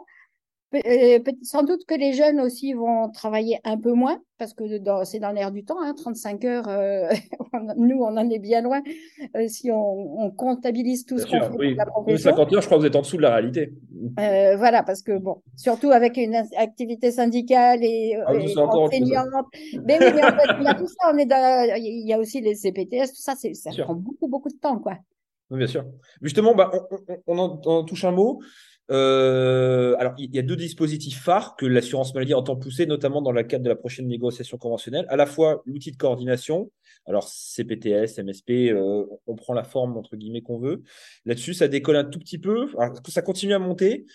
Euh, 0.74 1.20
sans 1.44 1.64
doute 1.64 1.86
que 1.86 1.94
les 1.94 2.14
jeunes 2.14 2.40
aussi 2.40 2.74
vont 2.74 3.10
travailler 3.10 3.60
un 3.64 3.78
peu 3.78 3.94
moins 3.94 4.20
parce 4.40 4.54
que 4.54 4.64
c'est 5.04 5.20
dans 5.20 5.32
l'air 5.32 5.52
du 5.52 5.64
temps, 5.64 5.82
hein, 5.82 5.94
35 5.96 6.44
heures, 6.46 6.68
euh, 6.68 7.08
nous 7.78 8.00
on 8.00 8.18
en 8.18 8.30
est 8.30 8.40
bien 8.40 8.62
loin 8.62 8.82
euh, 9.38 9.48
si 9.48 9.70
on, 9.72 10.32
comptabilise 10.32 11.06
tout 11.06 11.20
ce 11.20 11.26
qu'on 11.26 11.40
fait 11.40 11.58
oui. 11.58 11.76
la 11.76 11.86
profession. 11.86 12.32
50 12.32 12.54
heures, 12.54 12.62
je 12.62 12.66
crois 12.66 12.78
que 12.78 12.82
vous 12.82 12.88
êtes 12.88 12.96
en 12.96 13.02
dessous 13.02 13.18
de 13.18 13.22
la 13.22 13.36
réalité. 13.36 13.72
voilà, 14.18 14.84
parce 14.84 15.04
que 15.04 15.18
bon, 15.18 15.44
surtout 15.56 15.92
avec 15.92 16.18
une 16.18 16.36
activité 16.58 17.12
syndicale 17.12 17.80
et, 17.84 18.18
ah, 18.26 18.34
enseignante. 18.34 19.46
Mais 19.86 20.00
oui, 20.00 20.12
mais 20.16 20.24
en 20.24 20.36
fait, 20.36 20.56
il 20.60 20.66
y 20.66 20.68
a 20.68 20.74
tout 20.74 20.88
ça, 20.88 21.14
on 21.14 21.18
est 21.18 21.30
il 21.80 22.08
y 22.08 22.14
a 22.14 22.20
aussi 22.20 22.42
les 22.42 22.56
CPTS, 22.56 23.10
tout 23.10 23.22
ça, 23.22 23.36
ça 23.36 23.70
prend 23.84 23.96
beaucoup, 23.96 24.28
beaucoup 24.28 24.50
de 24.50 24.58
temps, 24.58 24.80
quoi. 24.80 24.98
Oui, 25.52 25.60
bien 25.60 25.68
sûr. 25.68 25.86
Justement, 26.22 26.56
bah, 26.56 26.72
on, 27.28 27.38
en, 27.38 27.62
on, 27.66 27.70
en, 27.70 27.84
touche 27.84 28.06
un 28.06 28.12
mot. 28.12 28.42
Euh, 28.92 29.96
alors, 29.98 30.14
il 30.18 30.34
y 30.34 30.40
a 30.40 30.42
deux 30.42 30.56
dispositifs 30.56 31.22
phares 31.22 31.56
que 31.56 31.66
l'assurance 31.66 32.14
maladie 32.14 32.34
entend 32.34 32.56
pousser, 32.56 32.86
notamment 32.86 33.22
dans 33.22 33.32
le 33.32 33.44
cadre 33.44 33.64
de 33.64 33.70
la 33.70 33.76
prochaine 33.76 34.08
négociation 34.08 34.58
conventionnelle. 34.58 35.06
À 35.10 35.16
la 35.16 35.26
fois 35.26 35.64
l'outil 35.66 35.92
de 35.92 35.98
coordination, 35.98 36.72
alors 37.06 37.28
CPTS, 37.28 38.22
MSP, 38.22 38.72
euh, 38.72 39.06
on 39.28 39.36
prend 39.36 39.54
la 39.54 39.64
forme 39.64 39.98
entre 39.98 40.16
guillemets 40.16 40.42
qu'on 40.42 40.60
veut. 40.60 40.84
Là-dessus, 41.26 41.54
ça 41.54 41.68
décolle 41.68 41.96
un 41.96 42.04
tout 42.04 42.20
petit 42.20 42.38
peu. 42.38 42.68
Alors, 42.78 42.96
ça 43.08 43.22
continue 43.22 43.54
à 43.54 43.60
monter. 43.60 44.06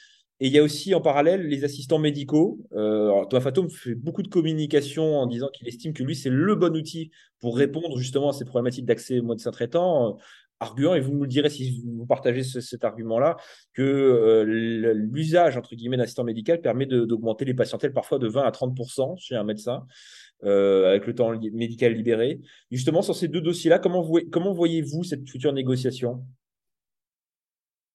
Et 0.40 0.46
il 0.46 0.52
y 0.52 0.58
a 0.58 0.62
aussi 0.62 0.94
en 0.94 1.00
parallèle 1.00 1.48
les 1.48 1.64
assistants 1.64 1.98
médicaux. 1.98 2.60
Euh, 2.72 3.24
Thomas 3.28 3.40
Fatome 3.40 3.70
fait 3.70 3.96
beaucoup 3.96 4.22
de 4.22 4.28
communication 4.28 5.18
en 5.18 5.26
disant 5.26 5.48
qu'il 5.48 5.66
estime 5.66 5.92
que 5.92 6.04
lui, 6.04 6.14
c'est 6.14 6.30
le 6.30 6.54
bon 6.54 6.76
outil 6.76 7.10
pour 7.40 7.56
répondre 7.56 7.98
justement 7.98 8.28
à 8.28 8.32
ces 8.32 8.44
problématiques 8.44 8.84
d'accès 8.84 9.18
aux 9.18 9.24
médecins 9.24 9.50
traitants 9.50 10.16
argument, 10.60 10.94
et 10.94 11.00
vous 11.00 11.12
nous 11.12 11.22
le 11.22 11.28
direz 11.28 11.50
si 11.50 11.82
vous 11.84 12.06
partagez 12.06 12.42
cet 12.42 12.84
argument-là, 12.84 13.36
que 13.72 13.82
euh, 13.82 14.44
l'usage, 14.94 15.56
entre 15.56 15.74
guillemets, 15.74 15.96
d'assistant 15.96 16.24
médical 16.24 16.60
permet 16.60 16.86
d'augmenter 16.86 17.44
les 17.44 17.54
patientèles 17.54 17.92
parfois 17.92 18.18
de 18.18 18.28
20 18.28 18.42
à 18.42 18.50
30% 18.50 19.16
chez 19.18 19.36
un 19.36 19.44
médecin. 19.44 19.86
Euh, 20.44 20.90
avec 20.90 21.08
le 21.08 21.16
temps 21.16 21.32
médical 21.52 21.94
libéré. 21.94 22.40
Justement, 22.70 23.02
sur 23.02 23.16
ces 23.16 23.26
deux 23.26 23.40
dossiers-là, 23.40 23.80
comment, 23.80 24.08
comment 24.30 24.52
voyez-vous 24.52 25.02
cette 25.02 25.28
future 25.28 25.52
négociation? 25.52 26.22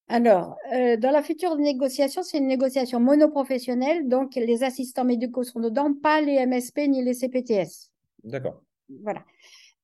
Alors, 0.09 0.57
euh, 0.73 0.97
dans 0.97 1.11
la 1.11 1.23
future 1.23 1.55
négociation, 1.55 2.21
c'est 2.21 2.39
une 2.39 2.47
négociation 2.47 2.99
monoprofessionnelle, 2.99 4.09
donc 4.09 4.35
les 4.35 4.63
assistants 4.63 5.05
médicaux 5.05 5.43
sont 5.43 5.61
dedans, 5.61 5.93
pas 5.93 6.19
les 6.19 6.45
MSP 6.45 6.79
ni 6.89 7.01
les 7.01 7.13
CPTS. 7.13 7.91
D'accord. 8.25 8.61
Voilà. 9.01 9.23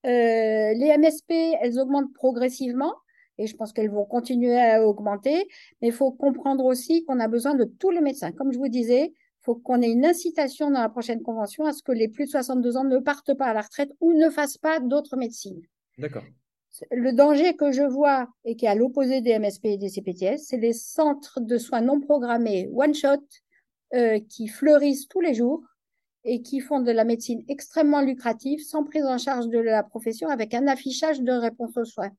Euh, 0.05 0.73
les 0.73 0.97
MSP, 0.97 1.31
elles 1.61 1.79
augmentent 1.79 2.13
progressivement 2.13 2.93
et 3.37 3.47
je 3.47 3.55
pense 3.55 3.73
qu'elles 3.73 3.89
vont 3.89 4.05
continuer 4.05 4.59
à 4.59 4.85
augmenter. 4.85 5.47
Mais 5.81 5.87
il 5.87 5.93
faut 5.93 6.11
comprendre 6.11 6.65
aussi 6.65 7.05
qu'on 7.05 7.19
a 7.19 7.27
besoin 7.27 7.55
de 7.55 7.63
tous 7.63 7.89
les 7.89 8.01
médecins. 8.01 8.31
Comme 8.31 8.51
je 8.51 8.59
vous 8.59 8.67
disais, 8.67 9.13
il 9.13 9.43
faut 9.43 9.55
qu'on 9.55 9.81
ait 9.81 9.89
une 9.89 10.05
incitation 10.05 10.69
dans 10.69 10.81
la 10.81 10.89
prochaine 10.89 11.21
convention 11.21 11.65
à 11.65 11.73
ce 11.73 11.81
que 11.81 11.93
les 11.93 12.09
plus 12.09 12.25
de 12.25 12.31
62 12.31 12.77
ans 12.77 12.83
ne 12.83 12.99
partent 12.99 13.33
pas 13.33 13.47
à 13.47 13.53
la 13.53 13.61
retraite 13.61 13.91
ou 14.01 14.13
ne 14.13 14.29
fassent 14.29 14.57
pas 14.57 14.79
d'autres 14.79 15.15
médecines. 15.15 15.61
D'accord. 15.97 16.23
Le 16.91 17.11
danger 17.11 17.55
que 17.55 17.71
je 17.71 17.81
vois 17.81 18.29
et 18.45 18.55
qui 18.55 18.65
est 18.65 18.69
à 18.69 18.75
l'opposé 18.75 19.21
des 19.21 19.37
MSP 19.39 19.65
et 19.65 19.77
des 19.77 19.89
CPTS, 19.89 20.37
c'est 20.37 20.57
les 20.57 20.73
centres 20.73 21.39
de 21.39 21.57
soins 21.57 21.81
non 21.81 21.99
programmés 21.99 22.69
one-shot 22.73 23.25
euh, 23.95 24.19
qui 24.29 24.47
fleurissent 24.47 25.07
tous 25.07 25.19
les 25.19 25.33
jours 25.33 25.63
et 26.23 26.41
qui 26.41 26.59
font 26.59 26.79
de 26.79 26.91
la 26.91 27.03
médecine 27.03 27.43
extrêmement 27.47 28.01
lucrative 28.01 28.59
sans 28.61 28.83
prise 28.83 29.05
en 29.05 29.17
charge 29.17 29.47
de 29.47 29.59
la 29.59 29.83
profession 29.83 30.29
avec 30.29 30.53
un 30.53 30.67
affichage 30.67 31.21
de 31.21 31.31
réponse 31.31 31.77
aux 31.77 31.85
soins. 31.85 32.11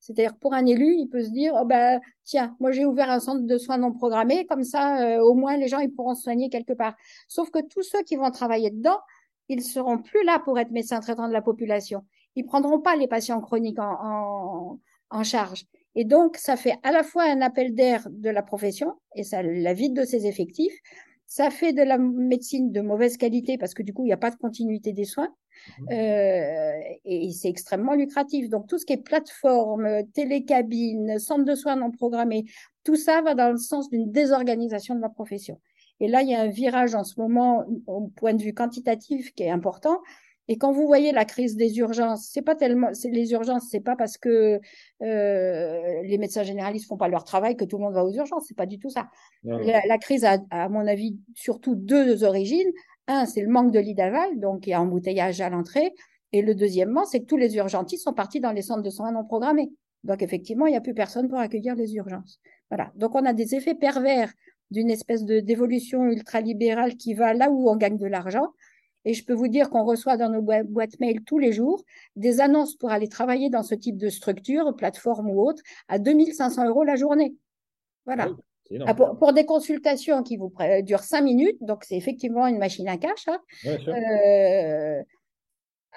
C'est-à-dire 0.00 0.36
pour 0.36 0.52
un 0.52 0.66
élu, 0.66 0.96
il 0.98 1.08
peut 1.08 1.22
se 1.22 1.30
dire 1.30 1.54
oh 1.60 1.64
ben 1.64 2.00
tiens, 2.24 2.56
moi 2.58 2.72
j'ai 2.72 2.84
ouvert 2.84 3.10
un 3.10 3.20
centre 3.20 3.46
de 3.46 3.58
soins 3.58 3.78
non 3.78 3.92
programmés, 3.92 4.46
comme 4.46 4.64
ça 4.64 5.00
euh, 5.00 5.20
au 5.20 5.34
moins 5.34 5.56
les 5.56 5.68
gens 5.68 5.78
ils 5.78 5.92
pourront 5.92 6.14
se 6.14 6.22
soigner 6.22 6.48
quelque 6.48 6.72
part. 6.72 6.96
Sauf 7.28 7.50
que 7.50 7.60
tous 7.60 7.82
ceux 7.82 8.02
qui 8.02 8.16
vont 8.16 8.30
travailler 8.30 8.70
dedans, 8.70 8.98
ils 9.48 9.62
seront 9.62 9.98
plus 9.98 10.24
là 10.24 10.40
pour 10.40 10.58
être 10.58 10.70
médecins 10.70 11.00
traitants 11.00 11.28
de 11.28 11.32
la 11.32 11.42
population. 11.42 12.04
Ils 12.34 12.44
prendront 12.44 12.80
pas 12.80 12.96
les 12.96 13.06
patients 13.06 13.40
chroniques 13.40 13.78
en, 13.78 13.96
en, 14.00 14.80
en 15.10 15.24
charge. 15.24 15.66
Et 15.94 16.04
donc 16.04 16.36
ça 16.36 16.56
fait 16.56 16.76
à 16.82 16.90
la 16.90 17.02
fois 17.02 17.24
un 17.24 17.40
appel 17.40 17.74
d'air 17.74 18.08
de 18.10 18.30
la 18.30 18.42
profession 18.42 18.94
et 19.14 19.22
ça 19.22 19.42
la 19.42 19.74
vide 19.74 19.94
de 19.94 20.04
ses 20.04 20.26
effectifs, 20.26 20.74
ça 21.32 21.48
fait 21.48 21.72
de 21.72 21.80
la 21.80 21.96
médecine 21.96 22.72
de 22.72 22.82
mauvaise 22.82 23.16
qualité 23.16 23.56
parce 23.56 23.72
que 23.72 23.82
du 23.82 23.94
coup, 23.94 24.02
il 24.02 24.08
n'y 24.08 24.12
a 24.12 24.18
pas 24.18 24.30
de 24.30 24.36
continuité 24.36 24.92
des 24.92 25.06
soins. 25.06 25.34
Mmh. 25.78 25.84
Euh, 25.90 26.72
et 27.06 27.30
c'est 27.30 27.48
extrêmement 27.48 27.94
lucratif. 27.94 28.50
Donc, 28.50 28.66
tout 28.66 28.76
ce 28.76 28.84
qui 28.84 28.92
est 28.92 29.02
plateforme, 29.02 30.02
télécabine, 30.12 31.18
centre 31.18 31.46
de 31.46 31.54
soins 31.54 31.76
non 31.76 31.90
programmés, 31.90 32.44
tout 32.84 32.96
ça 32.96 33.22
va 33.22 33.34
dans 33.34 33.50
le 33.50 33.56
sens 33.56 33.88
d'une 33.88 34.12
désorganisation 34.12 34.94
de 34.94 35.00
la 35.00 35.08
profession. 35.08 35.58
Et 36.00 36.08
là, 36.08 36.20
il 36.20 36.28
y 36.28 36.34
a 36.34 36.42
un 36.42 36.48
virage 36.48 36.94
en 36.94 37.02
ce 37.02 37.18
moment, 37.18 37.64
au 37.86 38.08
point 38.08 38.34
de 38.34 38.42
vue 38.42 38.52
quantitatif, 38.52 39.32
qui 39.32 39.44
est 39.44 39.50
important. 39.50 40.02
Et 40.52 40.58
quand 40.58 40.70
vous 40.70 40.86
voyez 40.86 41.12
la 41.12 41.24
crise 41.24 41.56
des 41.56 41.78
urgences, 41.78 42.28
c'est 42.30 42.42
pas 42.42 42.54
tellement, 42.54 42.90
les 43.04 43.32
urgences, 43.32 43.68
c'est 43.70 43.80
pas 43.80 43.96
parce 43.96 44.18
que 44.18 44.60
euh, 45.00 46.02
les 46.02 46.18
médecins 46.18 46.42
généralistes 46.42 46.86
font 46.86 46.98
pas 46.98 47.08
leur 47.08 47.24
travail 47.24 47.56
que 47.56 47.64
tout 47.64 47.78
le 47.78 47.84
monde 47.84 47.94
va 47.94 48.04
aux 48.04 48.12
urgences, 48.12 48.44
c'est 48.48 48.56
pas 48.56 48.66
du 48.66 48.78
tout 48.78 48.90
ça. 48.90 49.08
La, 49.44 49.96
crise 49.96 50.26
a, 50.26 50.40
à 50.50 50.68
mon 50.68 50.86
avis, 50.86 51.16
surtout 51.34 51.74
deux 51.74 52.22
origines. 52.22 52.70
Un, 53.08 53.24
c'est 53.24 53.40
le 53.40 53.48
manque 53.48 53.72
de 53.72 53.78
lits 53.78 53.94
d'aval, 53.94 54.38
donc 54.40 54.66
il 54.66 54.70
y 54.70 54.72
a 54.74 54.82
embouteillage 54.82 55.40
à 55.40 55.48
l'entrée. 55.48 55.94
Et 56.32 56.42
le 56.42 56.54
deuxièmement, 56.54 57.06
c'est 57.06 57.20
que 57.20 57.26
tous 57.26 57.38
les 57.38 57.56
urgentistes 57.56 58.04
sont 58.04 58.12
partis 58.12 58.40
dans 58.40 58.52
les 58.52 58.60
centres 58.60 58.82
de 58.82 58.90
soins 58.90 59.10
non 59.10 59.24
programmés. 59.24 59.72
Donc 60.04 60.20
effectivement, 60.20 60.66
il 60.66 60.72
n'y 60.72 60.76
a 60.76 60.82
plus 60.82 60.92
personne 60.92 61.30
pour 61.30 61.38
accueillir 61.38 61.76
les 61.76 61.94
urgences. 61.94 62.40
Voilà. 62.68 62.92
Donc 62.96 63.14
on 63.14 63.24
a 63.24 63.32
des 63.32 63.54
effets 63.54 63.74
pervers 63.74 64.30
d'une 64.70 64.90
espèce 64.90 65.24
de 65.24 65.40
d'évolution 65.40 66.04
ultralibérale 66.04 66.96
qui 66.96 67.14
va 67.14 67.32
là 67.32 67.50
où 67.50 67.70
on 67.70 67.76
gagne 67.76 67.96
de 67.96 68.06
l'argent 68.06 68.48
et 69.04 69.14
je 69.14 69.24
peux 69.24 69.32
vous 69.32 69.48
dire 69.48 69.70
qu'on 69.70 69.84
reçoit 69.84 70.16
dans 70.16 70.28
nos 70.28 70.42
boîtes 70.42 71.00
mail 71.00 71.22
tous 71.24 71.38
les 71.38 71.52
jours 71.52 71.84
des 72.16 72.40
annonces 72.40 72.76
pour 72.76 72.90
aller 72.90 73.08
travailler 73.08 73.50
dans 73.50 73.62
ce 73.62 73.74
type 73.74 73.96
de 73.96 74.08
structure, 74.08 74.74
plateforme 74.76 75.30
ou 75.30 75.40
autre, 75.40 75.62
à 75.88 75.98
2500 75.98 76.66
euros 76.68 76.84
la 76.84 76.96
journée. 76.96 77.34
Voilà. 78.06 78.28
Ah, 78.86 78.94
pour, 78.94 79.32
des 79.32 79.44
consultations 79.44 80.22
qui 80.22 80.36
vous 80.36 80.52
durent 80.82 81.02
5 81.02 81.20
minutes, 81.20 81.58
donc 81.60 81.84
c'est 81.84 81.96
effectivement 81.96 82.46
une 82.46 82.58
machine 82.58 82.88
à 82.88 82.96
cash. 82.96 83.28
Hein. 83.28 83.38
Euh, 83.66 85.02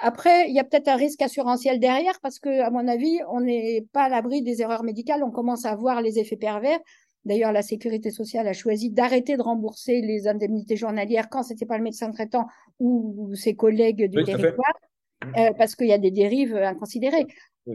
après, 0.02 0.50
il 0.50 0.56
y 0.56 0.60
a 0.60 0.63
peut-être 0.63 0.89
un 0.89 0.98
risque 0.98 1.22
assurantiel 1.22 1.80
derrière 1.80 2.20
parce 2.22 2.39
que, 2.39 2.62
à 2.62 2.70
mon 2.70 2.88
avis, 2.88 3.20
on 3.30 3.39
n'est 3.41 3.86
pas 3.94 4.04
à 4.04 4.10
l'abri 4.10 4.41
des 4.41 4.62
erreurs 4.62 4.84
médicales. 4.84 5.24
On 5.24 5.32
commence 5.32 5.65
à 5.65 5.76
voir 5.76 6.02
les 6.02 6.20
effets 6.20 6.36
pervers. 6.36 6.80
D'ailleurs, 7.26 7.52
la 7.52 7.64
sécurité 7.64 8.12
sociale 8.12 8.48
a 8.48 8.54
choisi 8.54 8.92
d'arrêter 8.92 9.36
de 9.36 9.42
rembourser 9.42 10.02
les 10.02 10.28
indemnités 10.28 10.78
journalières 10.78 11.30
quand 11.30 11.44
c'était 11.44 11.66
pas 11.66 11.78
le 11.78 11.84
médecin 11.84 12.12
traitant 12.12 12.48
ou, 12.80 13.34
ses 13.34 13.56
collègues 13.56 14.06
du 14.06 14.24
territoire, 14.24 14.80
euh, 15.38 15.52
parce 15.58 15.76
qu'il 15.76 15.88
y 15.88 15.94
a 15.94 15.98
des 15.98 16.12
dérives 16.12 16.56
inconsidérées. 16.56 17.26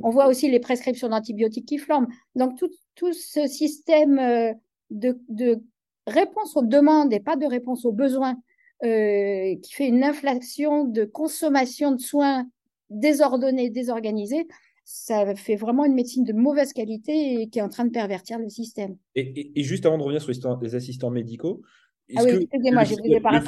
On 0.02 0.10
voit 0.10 0.28
aussi 0.28 0.48
les 0.48 0.60
prescriptions 0.60 1.08
d'antibiotiques 1.08 1.66
qui 1.66 1.78
flambent. 1.78 2.06
Donc, 2.36 2.56
tout, 2.56 2.70
tout 2.94 3.12
ce 3.12 3.48
système 3.48 4.18
euh, 4.20 4.52
de, 4.90 5.18
de, 5.28 5.60
réponse 6.06 6.56
aux 6.56 6.62
demandes 6.62 7.12
et 7.12 7.20
pas 7.20 7.36
de 7.36 7.46
réponse 7.46 7.84
aux 7.84 7.92
besoins, 7.92 8.36
euh, 8.84 9.56
qui 9.62 9.72
fait 9.72 9.88
une 9.88 10.04
inflation 10.04 10.84
de 10.84 11.04
consommation 11.04 11.92
de 11.92 12.00
soins 12.00 12.46
désordonnés, 12.88 13.70
désorganisés, 13.70 14.46
ça 14.92 15.34
fait 15.36 15.54
vraiment 15.54 15.84
une 15.84 15.94
médecine 15.94 16.24
de 16.24 16.32
mauvaise 16.32 16.72
qualité 16.72 17.42
et 17.42 17.48
qui 17.48 17.60
est 17.60 17.62
en 17.62 17.68
train 17.68 17.84
de 17.84 17.92
pervertir 17.92 18.40
le 18.40 18.48
système. 18.48 18.96
Et, 19.14 19.52
juste 19.62 19.86
avant 19.86 19.96
de 19.98 20.02
revenir 20.02 20.20
sur 20.20 20.58
les 20.60 20.74
assistants 20.74 21.10
médicaux, 21.10 21.62
ah 22.16 22.22
oui, 22.24 22.42
excusez-moi, 22.42 22.82
je 22.82 22.94
vous 22.94 23.04
ai 23.04 23.20
pas 23.20 23.40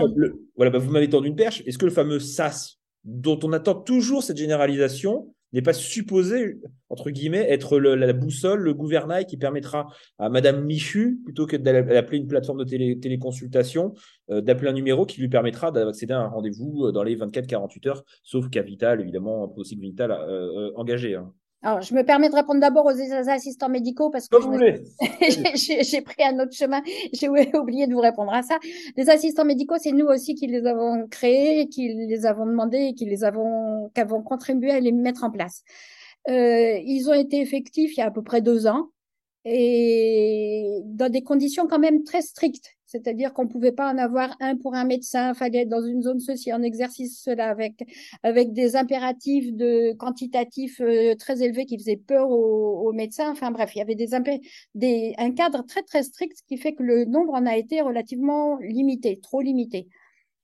Voilà, 0.55 0.71
bah, 0.71 0.79
vous 0.79 0.93
m'avez 0.93 1.09
tendu 1.09 1.27
une 1.27 1.35
perche. 1.35 1.65
Est-ce 1.67 1.79
que 1.79 1.85
le 1.85 1.91
fameux 1.91 2.21
SAS, 2.21 2.79
dont 3.03 3.41
on 3.43 3.53
attend 3.53 3.75
toujours 3.75 4.23
cette 4.23 4.37
généralisation, 4.37 5.35
n'est 5.53 5.63
pas 5.63 5.73
supposé, 5.73 6.61
entre 6.89 7.11
guillemets, 7.11 7.47
être 7.51 7.79
la 7.79 8.13
boussole, 8.13 8.61
le 8.61 8.75
gouvernail 8.75 9.27
qui 9.27 9.37
permettra 9.37 9.89
à 10.19 10.29
Madame 10.29 10.65
Michu, 10.65 11.21
plutôt 11.25 11.47
que 11.47 11.57
d'appeler 11.57 12.19
une 12.19 12.27
plateforme 12.27 12.59
de 12.59 12.65
télé, 12.65 12.99
téléconsultation, 12.99 13.95
euh, 14.31 14.41
d'appeler 14.41 14.71
un 14.71 14.75
numéro 14.75 15.07
qui 15.07 15.21
lui 15.21 15.29
permettra 15.29 15.71
d'accéder 15.71 16.15
à 16.15 16.21
un 16.21 16.29
rendez-vous 16.29 16.87
euh, 16.87 16.93
dans 16.93 17.03
les 17.03 17.17
24-48 17.17 17.89
heures, 17.89 18.05
sauf 18.23 18.49
cas 18.49 18.63
vital, 18.63 19.01
évidemment, 19.01 19.49
possible 19.49 19.83
vital 19.83 20.11
euh, 20.13 20.73
engagé. 20.77 21.17
Hein. 21.17 21.33
Alors, 21.65 21.81
je 21.81 21.95
me 21.95 22.03
permets 22.03 22.29
de 22.29 22.35
répondre 22.35 22.61
d'abord 22.61 22.87
aux 22.87 23.29
assistants 23.29 23.69
médicaux 23.69 24.11
parce 24.11 24.29
que 24.29 24.37
j'ai 25.83 26.01
pris 26.01 26.25
un 26.25 26.41
autre 26.41 26.53
chemin. 26.53 26.83
J'ai 27.13 27.29
oublié 27.55 27.87
de 27.87 27.95
vous 27.95 28.01
répondre 28.01 28.33
à 28.33 28.43
ça. 28.43 28.59
Les 28.97 29.09
assistants 29.09 29.45
médicaux, 29.45 29.77
c'est 29.79 29.93
nous 29.93 30.07
aussi 30.07 30.35
qui 30.35 30.49
les 30.49 30.67
avons 30.67 31.07
créés, 31.09 31.69
qui 31.69 31.89
les 31.89 32.27
avons 32.27 32.47
demandés 32.47 32.89
et 32.91 32.95
qui 32.95 33.05
les 33.05 33.23
avons, 33.23 33.91
qui 33.95 34.01
avons 34.01 34.23
contribué 34.23 34.73
à 34.73 34.81
les 34.81 34.93
mettre 34.93 35.23
en 35.23 35.31
place. 35.31 35.63
ils 36.27 37.07
ont 37.09 37.15
été 37.15 37.41
effectifs 37.41 37.97
il 37.97 38.01
y 38.01 38.03
a 38.03 38.07
à 38.07 38.11
peu 38.11 38.23
près 38.23 38.41
deux 38.41 38.67
ans 38.67 38.89
et 39.45 40.81
dans 40.85 41.11
des 41.11 41.23
conditions 41.23 41.67
quand 41.67 41.79
même 41.79 42.05
très 42.05 42.23
strictes. 42.23 42.77
C'est-à-dire 42.93 43.33
qu'on 43.33 43.45
ne 43.45 43.49
pouvait 43.49 43.73
pas 43.73 43.91
en 43.91 43.97
avoir 43.97 44.37
un 44.39 44.55
pour 44.55 44.75
un 44.75 44.85
médecin, 44.85 45.33
fallait 45.33 45.63
être 45.63 45.71
dans 45.71 45.83
une 45.83 46.03
zone 46.03 46.21
ceci, 46.21 46.53
en 46.53 46.63
exercice 46.63 47.23
cela, 47.23 47.49
avec, 47.49 48.53
des 48.53 48.77
impératifs 48.77 49.51
de 49.55 49.95
quantitatifs 49.95 50.79
euh, 50.83 51.15
très 51.15 51.43
élevés 51.43 51.65
qui 51.65 51.79
faisaient 51.79 51.97
peur 51.97 52.31
aux, 52.31 52.93
médecins. 52.93 53.31
Enfin 53.31 53.51
bref, 53.51 53.75
il 53.75 53.79
y 53.79 53.81
avait 53.81 53.95
des, 53.95 54.09
des, 54.75 55.15
un 55.17 55.33
cadre 55.33 55.65
très 55.65 55.83
très 55.83 56.03
strict, 56.03 56.37
qui 56.47 56.59
fait 56.59 56.75
que 56.75 56.83
le 56.83 57.07
nombre 57.07 57.33
en 57.33 57.47
a 57.47 57.57
été 57.57 57.81
relativement 57.81 58.59
limité, 58.59 59.19
trop 59.23 59.41
limité. 59.41 59.89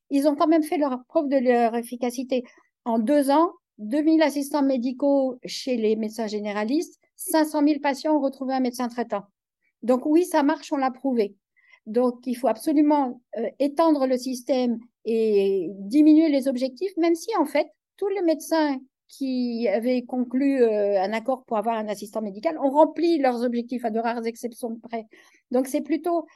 Ils 0.08 0.26
ont 0.26 0.34
quand 0.34 0.48
même 0.48 0.62
fait 0.62 0.78
leur 0.78 1.04
preuve 1.06 1.28
de 1.28 1.36
leur 1.36 1.76
efficacité. 1.76 2.44
En 2.86 2.98
deux 2.98 3.30
ans, 3.30 3.52
2000 3.76 4.22
assistants 4.22 4.62
médicaux 4.62 5.38
chez 5.44 5.76
les 5.76 5.96
médecins 5.96 6.28
généralistes, 6.28 6.98
500 7.16 7.62
000 7.62 7.80
patients 7.80 8.16
ont 8.16 8.20
retrouvé 8.20 8.54
un 8.54 8.60
médecin 8.60 8.88
traitant. 8.88 9.24
Donc 9.82 10.06
oui, 10.06 10.24
ça 10.24 10.42
marche, 10.42 10.72
on 10.72 10.78
l'a 10.78 10.90
prouvé. 10.90 11.36
Donc 11.88 12.26
il 12.26 12.34
faut 12.34 12.48
absolument 12.48 13.22
euh, 13.38 13.48
étendre 13.58 14.06
le 14.06 14.18
système 14.18 14.78
et 15.06 15.70
diminuer 15.72 16.28
les 16.28 16.46
objectifs, 16.46 16.94
même 16.98 17.14
si 17.14 17.34
en 17.36 17.46
fait 17.46 17.66
tous 17.96 18.08
les 18.08 18.20
médecins 18.20 18.78
qui 19.08 19.66
avaient 19.68 20.02
conclu 20.02 20.62
euh, 20.62 21.02
un 21.02 21.14
accord 21.14 21.44
pour 21.46 21.56
avoir 21.56 21.78
un 21.78 21.88
assistant 21.88 22.20
médical 22.20 22.58
ont 22.58 22.68
rempli 22.68 23.18
leurs 23.18 23.42
objectifs 23.42 23.86
à 23.86 23.90
de 23.90 23.98
rares 23.98 24.26
exceptions 24.26 24.76
près. 24.76 25.06
Donc 25.50 25.66
c'est 25.66 25.80
plutôt 25.80 26.26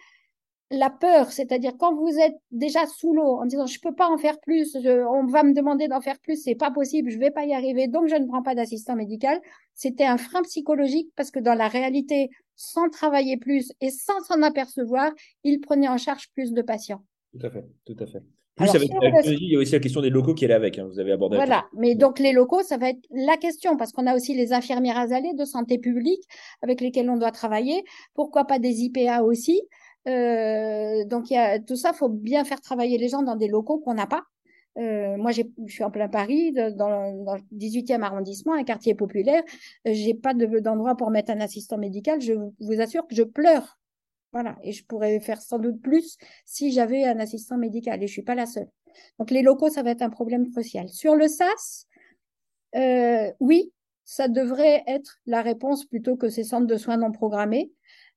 la 0.72 0.90
peur, 0.90 1.30
c'est-à-dire 1.30 1.72
quand 1.78 1.94
vous 1.94 2.18
êtes 2.18 2.34
déjà 2.50 2.86
sous 2.86 3.12
l'eau 3.12 3.36
en 3.36 3.44
disant 3.44 3.66
je 3.66 3.78
peux 3.78 3.94
pas 3.94 4.08
en 4.08 4.16
faire 4.16 4.40
plus, 4.40 4.74
on 4.74 5.26
va 5.26 5.42
me 5.42 5.52
demander 5.52 5.86
d'en 5.86 6.00
faire 6.00 6.18
plus, 6.18 6.42
c'est 6.42 6.54
pas 6.54 6.70
possible, 6.70 7.10
je 7.10 7.18
vais 7.18 7.30
pas 7.30 7.44
y 7.44 7.52
arriver, 7.52 7.88
donc 7.88 8.08
je 8.08 8.16
ne 8.16 8.26
prends 8.26 8.42
pas 8.42 8.54
d'assistant 8.54 8.96
médical. 8.96 9.38
C'était 9.74 10.06
un 10.06 10.16
frein 10.16 10.42
psychologique 10.42 11.10
parce 11.14 11.30
que 11.30 11.40
dans 11.40 11.54
la 11.54 11.68
réalité, 11.68 12.30
sans 12.56 12.88
travailler 12.88 13.36
plus 13.36 13.72
et 13.80 13.90
sans 13.90 14.18
s'en 14.20 14.42
apercevoir, 14.42 15.12
il 15.44 15.60
prenait 15.60 15.88
en 15.88 15.98
charge 15.98 16.30
plus 16.34 16.52
de 16.52 16.62
patients. 16.62 17.02
Tout 17.38 17.46
à 17.46 17.50
fait, 17.50 17.64
tout 17.84 17.96
à 17.98 18.06
fait. 18.06 18.22
Plus 18.54 18.68
avec 18.74 18.90
il 19.24 19.52
y 19.52 19.56
a 19.56 19.58
aussi 19.58 19.72
la 19.72 19.80
question 19.80 20.02
des 20.02 20.10
locaux 20.10 20.34
qui 20.34 20.44
est 20.44 20.52
avec, 20.52 20.78
hein, 20.78 20.86
vous 20.86 21.00
avez 21.00 21.12
abordé. 21.12 21.36
Voilà, 21.36 21.64
mais 21.74 21.94
donc 21.94 22.18
les 22.18 22.32
locaux, 22.32 22.62
ça 22.62 22.76
va 22.76 22.90
être 22.90 23.00
la 23.10 23.38
question, 23.38 23.78
parce 23.78 23.92
qu'on 23.92 24.06
a 24.06 24.14
aussi 24.14 24.34
les 24.34 24.52
infirmières 24.52 24.98
azalées 24.98 25.32
de 25.34 25.44
santé 25.46 25.78
publique 25.78 26.22
avec 26.60 26.82
lesquelles 26.82 27.08
on 27.08 27.16
doit 27.16 27.30
travailler. 27.30 27.82
Pourquoi 28.14 28.44
pas 28.44 28.58
des 28.58 28.82
IPA 28.82 29.22
aussi 29.22 29.62
euh, 30.08 31.04
donc, 31.04 31.30
y 31.30 31.36
a, 31.36 31.58
tout 31.58 31.76
ça, 31.76 31.92
faut 31.92 32.08
bien 32.08 32.44
faire 32.44 32.60
travailler 32.60 32.98
les 32.98 33.08
gens 33.08 33.22
dans 33.22 33.36
des 33.36 33.48
locaux 33.48 33.78
qu'on 33.78 33.94
n'a 33.94 34.06
pas. 34.06 34.24
Euh, 34.78 35.16
moi, 35.16 35.32
je 35.32 35.42
suis 35.68 35.84
en 35.84 35.90
plein 35.90 36.08
Paris, 36.08 36.52
dans, 36.52 37.34
le 37.36 37.56
18e 37.56 38.02
arrondissement, 38.02 38.54
un 38.54 38.64
quartier 38.64 38.94
populaire. 38.94 39.42
J'ai 39.84 40.14
pas 40.14 40.34
d'endroit 40.34 40.96
pour 40.96 41.10
mettre 41.10 41.30
un 41.30 41.40
assistant 41.40 41.78
médical. 41.78 42.20
Je 42.20 42.32
vous 42.32 42.80
assure 42.80 43.06
que 43.06 43.14
je 43.14 43.22
pleure. 43.22 43.78
Voilà. 44.32 44.56
Et 44.62 44.72
je 44.72 44.84
pourrais 44.84 45.20
faire 45.20 45.40
sans 45.42 45.58
doute 45.58 45.80
plus 45.82 46.16
si 46.46 46.72
j'avais 46.72 47.04
un 47.04 47.20
assistant 47.20 47.58
médical. 47.58 48.02
Et 48.02 48.06
je 48.06 48.12
suis 48.12 48.22
pas 48.22 48.34
la 48.34 48.46
seule. 48.46 48.68
Donc, 49.18 49.30
les 49.30 49.42
locaux, 49.42 49.68
ça 49.68 49.82
va 49.82 49.90
être 49.90 50.02
un 50.02 50.10
problème 50.10 50.50
crucial. 50.50 50.88
Sur 50.88 51.14
le 51.14 51.28
SAS, 51.28 51.86
euh, 52.74 53.30
oui, 53.40 53.72
ça 54.04 54.28
devrait 54.28 54.82
être 54.86 55.18
la 55.26 55.42
réponse 55.42 55.84
plutôt 55.84 56.16
que 56.16 56.28
ces 56.28 56.44
centres 56.44 56.66
de 56.66 56.76
soins 56.76 56.96
non 56.96 57.12
programmés. 57.12 57.72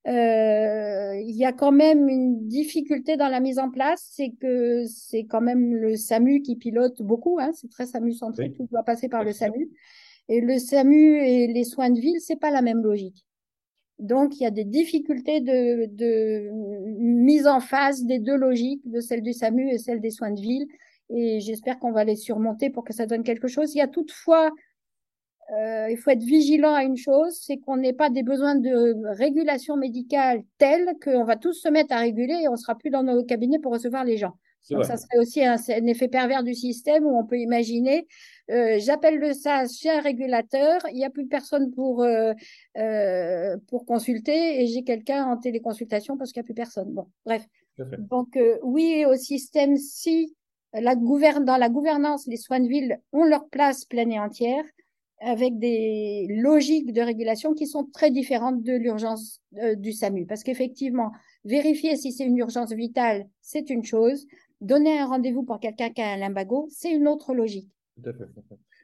Euh, 0.07 1.19
il 1.19 1.35
y 1.35 1.45
a 1.45 1.51
quand 1.51 1.71
même 1.71 2.07
une 2.07 2.47
difficulté 2.47 3.17
dans 3.17 3.27
la 3.27 3.39
mise 3.39 3.57
en 3.57 3.71
place, 3.71 4.07
c'est 4.11 4.31
que 4.39 4.85
c'est 4.85 5.25
quand 5.25 5.41
même 5.41 5.73
le 5.73 5.95
SAMU 5.95 6.41
qui 6.41 6.55
pilote 6.55 7.01
beaucoup, 7.01 7.39
hein, 7.39 7.49
c'est 7.53 7.71
très 7.71 7.87
SAMU 7.87 8.13
centré, 8.13 8.51
tout 8.51 8.67
doit 8.69 8.83
passer 8.83 9.09
par 9.09 9.23
le 9.23 9.31
SAMU. 9.31 9.69
Et 10.29 10.41
le 10.41 10.59
SAMU 10.59 11.17
et 11.17 11.47
les 11.47 11.63
soins 11.63 11.89
de 11.89 11.99
ville, 11.99 12.19
c'est 12.19 12.39
pas 12.39 12.51
la 12.51 12.61
même 12.61 12.83
logique. 12.83 13.25
Donc, 13.97 14.39
il 14.39 14.43
y 14.43 14.45
a 14.45 14.51
des 14.51 14.65
difficultés 14.65 15.39
de, 15.39 15.85
de 15.85 16.49
mise 16.99 17.47
en 17.47 17.59
phase 17.59 18.03
des 18.03 18.19
deux 18.19 18.35
logiques, 18.35 18.87
de 18.89 18.99
celle 18.99 19.21
du 19.21 19.33
SAMU 19.33 19.69
et 19.69 19.77
celle 19.77 20.01
des 20.01 20.09
soins 20.11 20.31
de 20.31 20.41
ville. 20.41 20.67
Et 21.09 21.39
j'espère 21.39 21.79
qu'on 21.79 21.91
va 21.91 22.03
les 22.03 22.15
surmonter 22.15 22.69
pour 22.69 22.83
que 22.83 22.93
ça 22.93 23.05
donne 23.05 23.23
quelque 23.23 23.47
chose. 23.47 23.73
Il 23.73 23.77
y 23.77 23.81
a 23.81 23.87
toutefois 23.87 24.51
euh, 25.51 25.87
il 25.89 25.97
faut 25.97 26.09
être 26.09 26.23
vigilant 26.23 26.73
à 26.73 26.83
une 26.83 26.97
chose, 26.97 27.37
c'est 27.41 27.57
qu'on 27.57 27.77
n'ait 27.77 27.93
pas 27.93 28.09
des 28.09 28.23
besoins 28.23 28.55
de 28.55 29.07
régulation 29.15 29.77
médicale 29.77 30.43
tels 30.57 30.95
qu'on 31.03 31.23
va 31.23 31.35
tous 31.35 31.53
se 31.53 31.69
mettre 31.69 31.93
à 31.93 31.99
réguler 31.99 32.41
et 32.43 32.49
on 32.49 32.55
sera 32.55 32.75
plus 32.75 32.89
dans 32.89 33.03
nos 33.03 33.23
cabinets 33.23 33.59
pour 33.59 33.73
recevoir 33.73 34.03
les 34.03 34.17
gens. 34.17 34.33
Donc 34.71 34.85
ça 34.85 34.97
serait 34.97 35.19
aussi 35.19 35.45
un, 35.45 35.57
effet 35.85 36.07
pervers 36.07 36.43
du 36.43 36.55
système 36.55 37.05
où 37.05 37.15
on 37.17 37.25
peut 37.25 37.37
imaginer, 37.37 38.07
euh, 38.49 38.77
j'appelle 38.79 39.19
le 39.19 39.33
SAS 39.33 39.77
chez 39.77 39.91
un 39.91 40.01
régulateur, 40.01 40.81
il 40.89 40.95
n'y 40.95 41.05
a 41.05 41.09
plus 41.09 41.27
personne 41.27 41.71
pour 41.71 42.01
euh, 42.01 42.33
euh, 42.77 43.57
pour 43.67 43.85
consulter 43.85 44.61
et 44.61 44.67
j'ai 44.67 44.83
quelqu'un 44.83 45.25
en 45.25 45.37
téléconsultation 45.37 46.17
parce 46.17 46.31
qu'il 46.31 46.41
n'y 46.41 46.45
a 46.45 46.47
plus 46.47 46.55
personne. 46.55 46.91
Bon, 46.91 47.07
bref. 47.25 47.45
Donc 47.77 48.37
euh, 48.37 48.57
oui, 48.63 49.05
au 49.05 49.15
système, 49.15 49.77
si 49.77 50.35
la 50.73 50.95
gouverne, 50.95 51.45
dans 51.45 51.57
la 51.57 51.69
gouvernance, 51.69 52.25
les 52.27 52.37
soins 52.37 52.59
de 52.59 52.67
ville 52.67 52.99
ont 53.13 53.23
leur 53.23 53.47
place 53.49 53.85
pleine 53.85 54.11
et 54.11 54.19
entière, 54.19 54.63
avec 55.21 55.57
des 55.59 56.27
logiques 56.29 56.93
de 56.93 57.01
régulation 57.01 57.53
qui 57.53 57.67
sont 57.67 57.85
très 57.93 58.11
différentes 58.11 58.63
de 58.63 58.73
l'urgence 58.73 59.41
euh, 59.61 59.75
du 59.75 59.91
SAMU. 59.91 60.25
Parce 60.25 60.43
qu'effectivement, 60.43 61.11
vérifier 61.43 61.95
si 61.95 62.11
c'est 62.11 62.25
une 62.25 62.37
urgence 62.37 62.73
vitale, 62.73 63.27
c'est 63.41 63.69
une 63.69 63.83
chose. 63.83 64.25
Donner 64.61 64.97
un 64.97 65.05
rendez-vous 65.05 65.43
pour 65.43 65.59
quelqu'un 65.59 65.89
qui 65.89 66.01
a 66.01 66.13
un 66.13 66.17
limbago, 66.17 66.67
c'est 66.69 66.91
une 66.91 67.07
autre 67.07 67.33
logique. 67.33 67.69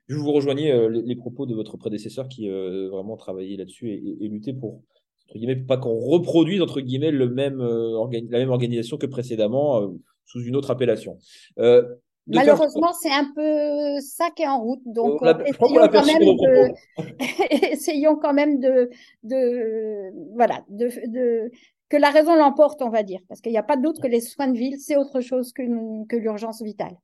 Je 0.08 0.16
vous 0.16 0.32
rejoignez 0.32 0.72
euh, 0.72 0.90
les, 0.90 1.16
propos 1.16 1.46
de 1.46 1.54
votre 1.54 1.78
prédécesseur 1.78 2.28
qui 2.28 2.50
euh, 2.50 2.90
vraiment 2.90 3.18
travaillait 3.18 3.58
là-dessus 3.58 3.90
et, 3.90 4.26
et, 4.26 4.28
luttait 4.28 4.54
pour, 4.54 4.82
entre 5.28 5.38
guillemets, 5.38 5.56
pas 5.56 5.78
qu'on 5.78 5.98
reproduise 5.98 6.62
entre 6.62 6.82
guillemets 6.82 7.12
le 7.12 7.30
même, 7.30 7.60
la 7.60 8.40
même 8.40 8.50
organisation 8.50 8.98
que 8.98 9.06
précédemment 9.06 9.94
sous 10.26 10.42
une 10.42 10.56
autre 10.56 10.72
appellation. 10.72 11.18
Malheureusement, 12.34 12.94
c'est 12.94 13.12
un 13.12 13.32
peu 13.36 14.00
ça 14.00 14.30
qui 14.36 14.44
est 14.44 14.48
en 14.48 14.60
route. 14.60 14.82
Donc, 14.86 15.22
euh, 15.24 15.34
essayons, 17.52 18.16
quand 18.18 18.34
même 18.34 18.60
de, 18.60 18.90
de, 19.24 20.12
voilà, 20.36 20.64
de, 20.70 20.90
de, 21.08 21.52
que 21.90 21.98
la 21.98 22.10
raison 22.10 22.36
l'emporte, 22.36 22.82
on 22.82 22.90
va 22.90 23.04
dire, 23.04 23.20
parce 23.28 23.42
qu'il 23.42 23.52
n'y 23.52 23.58
a 23.58 23.64
pas 23.64 23.78
de 23.78 23.82
doute 23.82 24.00
que 24.02 24.08
les 24.08 24.22
soins 24.22 24.48
de 24.48 24.58
ville, 24.58 24.80
c'est 24.80 24.96
autre 24.96 25.22
chose 25.22 25.52
que, 25.54 25.62
que 26.08 26.16
l'urgence 26.16 26.62
vitale. 26.62 26.96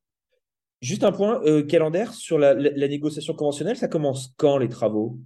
Juste 0.82 1.04
un 1.04 1.12
point, 1.12 1.42
euh, 1.44 1.64
calendaire 1.64 2.14
sur 2.14 2.38
la, 2.38 2.54
la, 2.54 2.88
négociation 2.88 3.34
conventionnelle, 3.34 3.78
ça 3.78 3.88
commence 3.88 4.34
quand 4.38 4.58
les 4.60 4.70
travaux? 4.70 5.18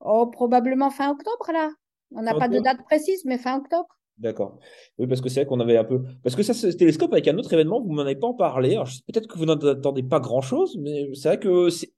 Oh, 0.00 0.26
probablement 0.26 0.90
fin 0.90 1.10
octobre 1.10 1.50
là. 1.52 1.70
On 2.14 2.22
n'a 2.22 2.34
pas 2.34 2.48
de 2.48 2.60
date 2.60 2.82
précise, 2.84 3.24
mais 3.24 3.38
fin 3.38 3.56
octobre. 3.56 3.88
D'accord. 4.22 4.60
Oui, 4.98 5.08
parce 5.08 5.20
que 5.20 5.28
c'est 5.28 5.40
vrai 5.40 5.46
qu'on 5.46 5.58
avait 5.58 5.76
un 5.76 5.84
peu. 5.84 6.00
Parce 6.22 6.36
que 6.36 6.44
ça, 6.44 6.54
ce 6.54 6.68
télescope 6.68 7.12
avec 7.12 7.26
un 7.26 7.36
autre 7.38 7.52
événement, 7.52 7.82
vous 7.82 7.92
m'en 7.92 8.02
avez 8.02 8.14
pas 8.14 8.32
parlé. 8.34 8.76
Peut-être 9.08 9.26
que 9.26 9.36
vous 9.36 9.46
n'en 9.46 9.56
attendez 9.56 10.04
pas 10.04 10.20
grand-chose, 10.20 10.78
mais 10.80 11.10
c'est 11.14 11.28
vrai 11.28 11.40
que 11.40 11.70
c'est 11.70 11.92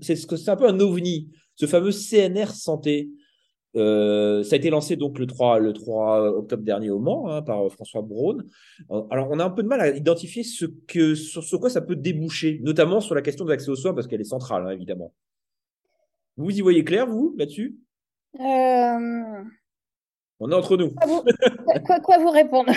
c'est 0.00 0.48
un 0.48 0.56
peu 0.56 0.68
un 0.68 0.78
ovni, 0.78 1.28
ce 1.56 1.66
fameux 1.66 1.90
CNR 1.90 2.52
santé. 2.52 3.10
Euh, 3.76 4.44
ça 4.44 4.54
a 4.54 4.58
été 4.58 4.70
lancé 4.70 4.94
donc 4.94 5.18
le 5.18 5.26
3, 5.26 5.58
le 5.58 5.72
3 5.72 6.38
octobre 6.38 6.62
dernier 6.62 6.90
au 6.90 7.00
Mans 7.00 7.28
hein, 7.28 7.42
par 7.42 7.68
François 7.72 8.02
Braun. 8.02 8.44
Alors, 9.10 9.28
on 9.30 9.40
a 9.40 9.44
un 9.44 9.50
peu 9.50 9.64
de 9.64 9.68
mal 9.68 9.80
à 9.80 9.88
identifier 9.88 10.44
ce 10.44 10.66
que, 10.86 11.16
sur 11.16 11.58
quoi 11.58 11.68
ça 11.68 11.80
peut 11.80 11.96
déboucher, 11.96 12.60
notamment 12.62 13.00
sur 13.00 13.16
la 13.16 13.22
question 13.22 13.44
de 13.44 13.50
l'accès 13.50 13.70
aux 13.70 13.76
soins, 13.76 13.92
parce 13.92 14.06
qu'elle 14.06 14.20
est 14.20 14.24
centrale, 14.24 14.66
hein, 14.66 14.70
évidemment. 14.70 15.12
Vous 16.36 16.56
y 16.56 16.60
voyez 16.60 16.84
clair, 16.84 17.08
vous, 17.08 17.34
là-dessus? 17.36 17.76
Euh... 18.38 19.42
On 20.40 20.50
est 20.50 20.54
entre 20.54 20.76
nous. 20.78 20.90
Quoi 20.90 22.18
vous, 22.18 22.30
répondre 22.30 22.72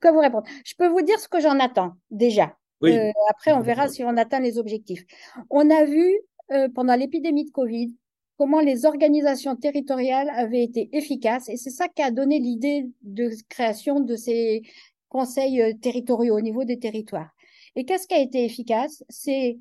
Quoi 0.00 0.12
vous 0.12 0.20
répondre? 0.20 0.46
Je 0.64 0.74
peux 0.76 0.88
vous 0.88 1.02
dire 1.02 1.20
ce 1.20 1.28
que 1.28 1.40
j'en 1.40 1.60
attends 1.60 1.92
déjà. 2.10 2.56
Euh, 2.82 3.12
après, 3.30 3.52
on 3.52 3.60
verra 3.60 3.88
si 3.88 4.02
on 4.02 4.16
atteint 4.16 4.40
les 4.40 4.58
objectifs. 4.58 5.04
On 5.50 5.70
a 5.70 5.84
vu 5.84 6.18
euh, 6.52 6.68
pendant 6.74 6.96
l'épidémie 6.96 7.44
de 7.44 7.50
Covid 7.50 7.94
comment 8.38 8.60
les 8.60 8.84
organisations 8.84 9.56
territoriales 9.56 10.28
avaient 10.30 10.64
été 10.64 10.88
efficaces 10.92 11.48
et 11.48 11.56
c'est 11.56 11.70
ça 11.70 11.88
qui 11.88 12.02
a 12.02 12.10
donné 12.10 12.40
l'idée 12.40 12.90
de 13.02 13.30
création 13.48 14.00
de 14.00 14.16
ces 14.16 14.62
conseils 15.08 15.62
euh, 15.62 15.72
territoriaux 15.80 16.36
au 16.36 16.40
niveau 16.40 16.64
des 16.64 16.78
territoires. 16.78 17.30
Et 17.76 17.84
qu'est-ce 17.84 18.06
qui 18.06 18.14
a 18.14 18.20
été 18.20 18.44
efficace? 18.44 19.04
C'est 19.08 19.58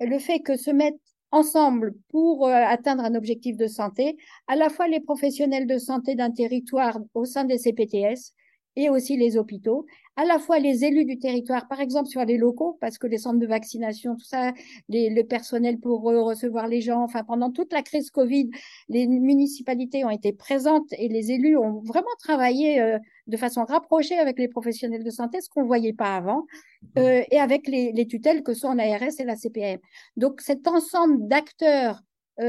le 0.00 0.18
fait 0.18 0.40
que 0.40 0.56
se 0.56 0.70
mettre 0.70 0.98
ensemble 1.34 1.94
pour 2.10 2.46
euh, 2.46 2.52
atteindre 2.52 3.02
un 3.02 3.16
objectif 3.16 3.56
de 3.56 3.66
santé, 3.66 4.16
à 4.46 4.54
la 4.54 4.70
fois 4.70 4.86
les 4.86 5.00
professionnels 5.00 5.66
de 5.66 5.78
santé 5.78 6.14
d'un 6.14 6.30
territoire 6.30 6.98
au 7.12 7.24
sein 7.24 7.44
des 7.44 7.58
CPTS 7.58 8.32
et 8.76 8.88
aussi 8.88 9.16
les 9.16 9.36
hôpitaux, 9.36 9.84
à 10.16 10.24
la 10.24 10.38
fois 10.38 10.58
les 10.58 10.84
élus 10.84 11.04
du 11.04 11.18
territoire, 11.18 11.66
par 11.68 11.80
exemple 11.80 12.08
sur 12.08 12.24
les 12.24 12.36
locaux, 12.36 12.78
parce 12.80 12.98
que 12.98 13.06
les 13.06 13.18
centres 13.18 13.38
de 13.38 13.46
vaccination, 13.46 14.16
tout 14.16 14.24
ça, 14.24 14.52
les, 14.88 15.10
le 15.10 15.24
personnel 15.24 15.78
pour 15.78 16.02
recevoir 16.02 16.68
les 16.68 16.80
gens, 16.80 17.02
enfin 17.02 17.24
pendant 17.24 17.50
toute 17.50 17.72
la 17.72 17.82
crise 17.82 18.10
Covid, 18.10 18.50
les 18.88 19.06
municipalités 19.06 20.04
ont 20.04 20.10
été 20.10 20.32
présentes 20.32 20.92
et 20.92 21.08
les 21.08 21.32
élus 21.32 21.56
ont 21.56 21.80
vraiment 21.80 22.06
travaillé 22.20 22.80
euh, 22.80 22.98
de 23.26 23.36
façon 23.36 23.64
rapprochée 23.64 24.18
avec 24.18 24.38
les 24.38 24.48
professionnels 24.48 25.04
de 25.04 25.10
santé, 25.10 25.40
ce 25.40 25.48
qu'on 25.48 25.64
voyait 25.64 25.92
pas 25.92 26.16
avant, 26.16 26.42
mmh. 26.82 26.98
euh, 26.98 27.22
et 27.30 27.40
avec 27.40 27.66
les, 27.66 27.92
les, 27.92 28.06
tutelles 28.06 28.42
que 28.42 28.54
sont 28.54 28.72
l'ARS 28.74 29.18
et 29.18 29.24
la 29.24 29.36
CPM. 29.36 29.80
Donc 30.16 30.40
cet 30.40 30.68
ensemble 30.68 31.26
d'acteurs 31.26 32.02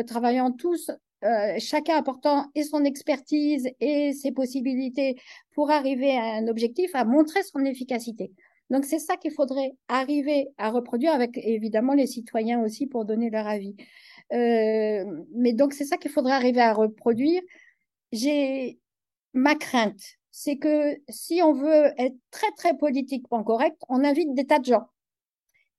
travaillant 0.07 0.51
tous, 0.51 0.89
chacun 1.59 1.97
apportant 1.97 2.47
et 2.55 2.63
son 2.63 2.83
expertise 2.83 3.67
et 3.79 4.13
ses 4.13 4.31
possibilités 4.31 5.15
pour 5.53 5.71
arriver 5.71 6.15
à 6.17 6.35
un 6.35 6.47
objectif, 6.47 6.91
à 6.93 7.05
montrer 7.05 7.43
son 7.43 7.65
efficacité. 7.65 8.31
Donc 8.69 8.85
c'est 8.85 8.99
ça 8.99 9.15
qu'il 9.17 9.31
faudrait 9.31 9.73
arriver 9.87 10.47
à 10.57 10.71
reproduire 10.71 11.13
avec 11.13 11.37
évidemment 11.37 11.93
les 11.93 12.07
citoyens 12.07 12.63
aussi 12.63 12.87
pour 12.87 13.05
donner 13.05 13.29
leur 13.29 13.47
avis. 13.47 13.75
Euh, 14.33 15.05
mais 15.35 15.53
donc 15.53 15.73
c'est 15.73 15.85
ça 15.85 15.97
qu'il 15.97 16.11
faudrait 16.11 16.33
arriver 16.33 16.61
à 16.61 16.73
reproduire. 16.73 17.41
J'ai 18.11 18.79
ma 19.33 19.55
crainte, 19.55 20.01
c'est 20.31 20.57
que 20.57 20.97
si 21.09 21.41
on 21.43 21.53
veut 21.53 21.91
être 21.97 22.15
très 22.31 22.51
très 22.57 22.75
politiquement 22.77 23.43
correct, 23.43 23.77
on 23.89 24.03
invite 24.03 24.33
des 24.33 24.45
tas 24.45 24.59
de 24.59 24.65
gens. 24.65 24.87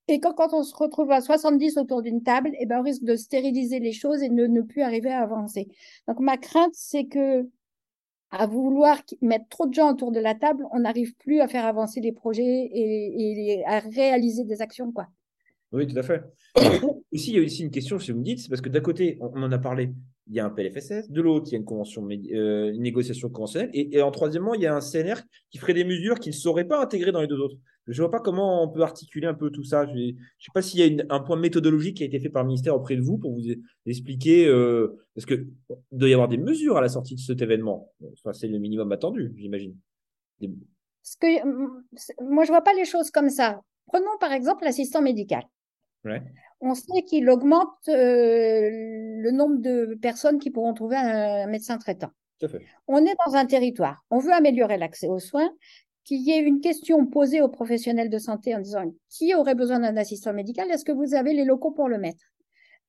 Et 0.09 0.21
quand, 0.21 0.35
quand 0.35 0.55
on 0.55 0.62
se 0.62 0.75
retrouve 0.75 1.11
à 1.11 1.21
70 1.21 1.79
autour 1.79 2.03
d'une 2.03 2.23
table, 2.23 2.53
eh 2.61 2.66
ben, 2.66 2.81
on 2.81 2.83
risque 2.83 3.03
de 3.03 3.16
stériliser 3.16 3.81
les 3.81 3.92
choses 3.92 4.23
et 4.23 4.29
de 4.29 4.47
ne 4.47 4.61
plus 4.62 4.83
arriver 4.83 5.11
à 5.11 5.23
avancer. 5.23 5.69
Donc 6.07 6.21
ma 6.21 6.37
crainte, 6.37 6.75
c'est 6.75 7.07
que 7.07 7.49
à 8.31 8.47
vouloir 8.47 9.03
mettre 9.23 9.49
trop 9.49 9.66
de 9.66 9.75
gens 9.75 9.92
autour 9.92 10.12
de 10.12 10.21
la 10.21 10.35
table, 10.35 10.64
on 10.73 10.81
n'arrive 10.81 11.14
plus 11.14 11.40
à 11.40 11.49
faire 11.49 11.64
avancer 11.64 12.01
les 12.01 12.12
projets 12.12 12.69
et, 12.73 13.62
à 13.66 13.81
réaliser 13.81 14.45
des 14.45 14.62
actions. 14.62 14.92
Quoi. 14.92 15.07
Oui, 15.73 15.87
tout 15.87 15.99
à 15.99 16.03
fait. 16.03 16.23
Ici, 17.12 17.31
il 17.33 17.37
y 17.37 17.38
a 17.38 17.45
aussi 17.45 17.62
une 17.62 17.71
question, 17.71 17.99
si 17.99 18.12
vous 18.12 18.19
me 18.19 18.25
dites, 18.25 18.40
c'est 18.40 18.49
parce 18.49 18.61
que 18.61 18.69
d'un 18.69 18.81
côté, 18.81 19.19
on, 19.21 19.42
en 19.42 19.53
a 19.53 19.59
parlé, 19.59 19.90
il 20.29 20.35
y 20.35 20.41
a 20.41 20.47
un 20.47 20.51
PLFSS, 20.51 21.11
de 21.11 21.23
l'autre, 21.23 21.47
il 21.49 21.53
y 21.53 21.55
a 21.55 21.59
une, 21.59 21.65
convention, 21.65 22.07
euh, 22.09 22.73
une 22.73 22.83
négociation 22.83 23.29
conventionnelle, 23.29 23.71
et, 23.73 23.97
et 23.97 24.03
en 24.03 24.11
troisièmement, 24.11 24.55
il 24.55 24.62
y 24.62 24.67
a 24.67 24.75
un 24.75 24.81
CNR 24.81 25.23
qui 25.51 25.59
ferait 25.59 25.75
des 25.75 25.85
mesures 25.85 26.19
qu'il 26.19 26.31
ne 26.31 26.37
saurait 26.37 26.65
pas 26.65 26.83
intégrer 26.83 27.12
dans 27.12 27.21
les 27.21 27.29
deux 27.29 27.39
autres. 27.39 27.57
Je 27.87 28.03
ne 28.03 28.09
vois 28.09 28.11
pas 28.11 28.21
comment 28.21 28.65
on 28.65 28.69
peut 28.69 28.83
articuler 28.83 29.29
un 29.29 29.35
peu 29.35 29.51
tout 29.51 29.62
ça. 29.62 29.87
Je 29.87 29.93
ne 29.93 30.12
sais 30.41 30.51
pas 30.53 30.62
s'il 30.62 30.81
y 30.81 31.01
a 31.01 31.05
un 31.09 31.21
point 31.21 31.37
méthodologique 31.37 31.99
qui 31.99 32.03
a 32.03 32.07
été 32.07 32.19
fait 32.19 32.29
par 32.29 32.43
le 32.43 32.49
ministère 32.49 32.75
auprès 32.75 32.97
de 32.97 33.01
vous 33.01 33.17
pour 33.17 33.33
vous 33.33 33.45
expliquer, 33.87 34.47
euh, 34.49 34.99
parce 35.15 35.25
que 35.25 35.47
doit 35.93 36.09
y 36.09 36.12
avoir 36.12 36.29
des 36.29 36.37
mesures 36.37 36.77
à 36.77 36.81
la 36.81 36.89
sortie 36.89 37.15
de 37.15 37.21
cet 37.21 37.41
événement. 37.43 37.93
Enfin, 38.15 38.33
c'est 38.33 38.49
le 38.49 38.59
minimum 38.59 38.91
attendu, 38.91 39.33
j'imagine. 39.37 39.77
Que, 40.41 41.45
moi, 42.25 42.45
je 42.45 42.51
ne 42.51 42.57
vois 42.57 42.62
pas 42.62 42.75
les 42.75 42.85
choses 42.85 43.12
comme 43.12 43.31
ça. 43.31 43.61
Prenons 43.87 44.19
par 44.19 44.33
exemple 44.33 44.65
l'assistant 44.65 45.01
médical. 45.01 45.45
On 46.61 46.75
sait 46.75 47.03
qu'il 47.07 47.29
augmente 47.29 47.88
euh, 47.88 48.71
le 48.71 49.31
nombre 49.31 49.59
de 49.59 49.97
personnes 50.01 50.38
qui 50.38 50.51
pourront 50.51 50.75
trouver 50.75 50.97
un, 50.97 51.47
médecin 51.47 51.79
traitant. 51.79 52.11
On 52.87 53.05
est 53.05 53.14
dans 53.27 53.35
un 53.35 53.47
territoire, 53.47 54.05
on 54.11 54.19
veut 54.19 54.33
améliorer 54.33 54.77
l'accès 54.77 55.09
aux 55.09 55.19
soins, 55.19 55.51
qu'il 56.05 56.21
y 56.21 56.31
ait 56.31 56.40
une 56.40 56.61
question 56.61 57.07
posée 57.07 57.40
aux 57.40 57.49
professionnels 57.49 58.11
de 58.11 58.19
santé 58.19 58.55
en 58.55 58.61
disant 58.61 58.85
qui 59.09 59.35
aurait 59.35 59.55
besoin 59.55 59.81
d'un 59.81 59.97
assistant 59.97 60.33
médical, 60.33 60.71
est-ce 60.71 60.85
que 60.85 60.92
vous 60.92 61.14
avez 61.14 61.35
les 61.35 61.45
locaux 61.45 61.73
pour 61.73 61.88
le 61.88 61.99
mettre? 61.99 62.25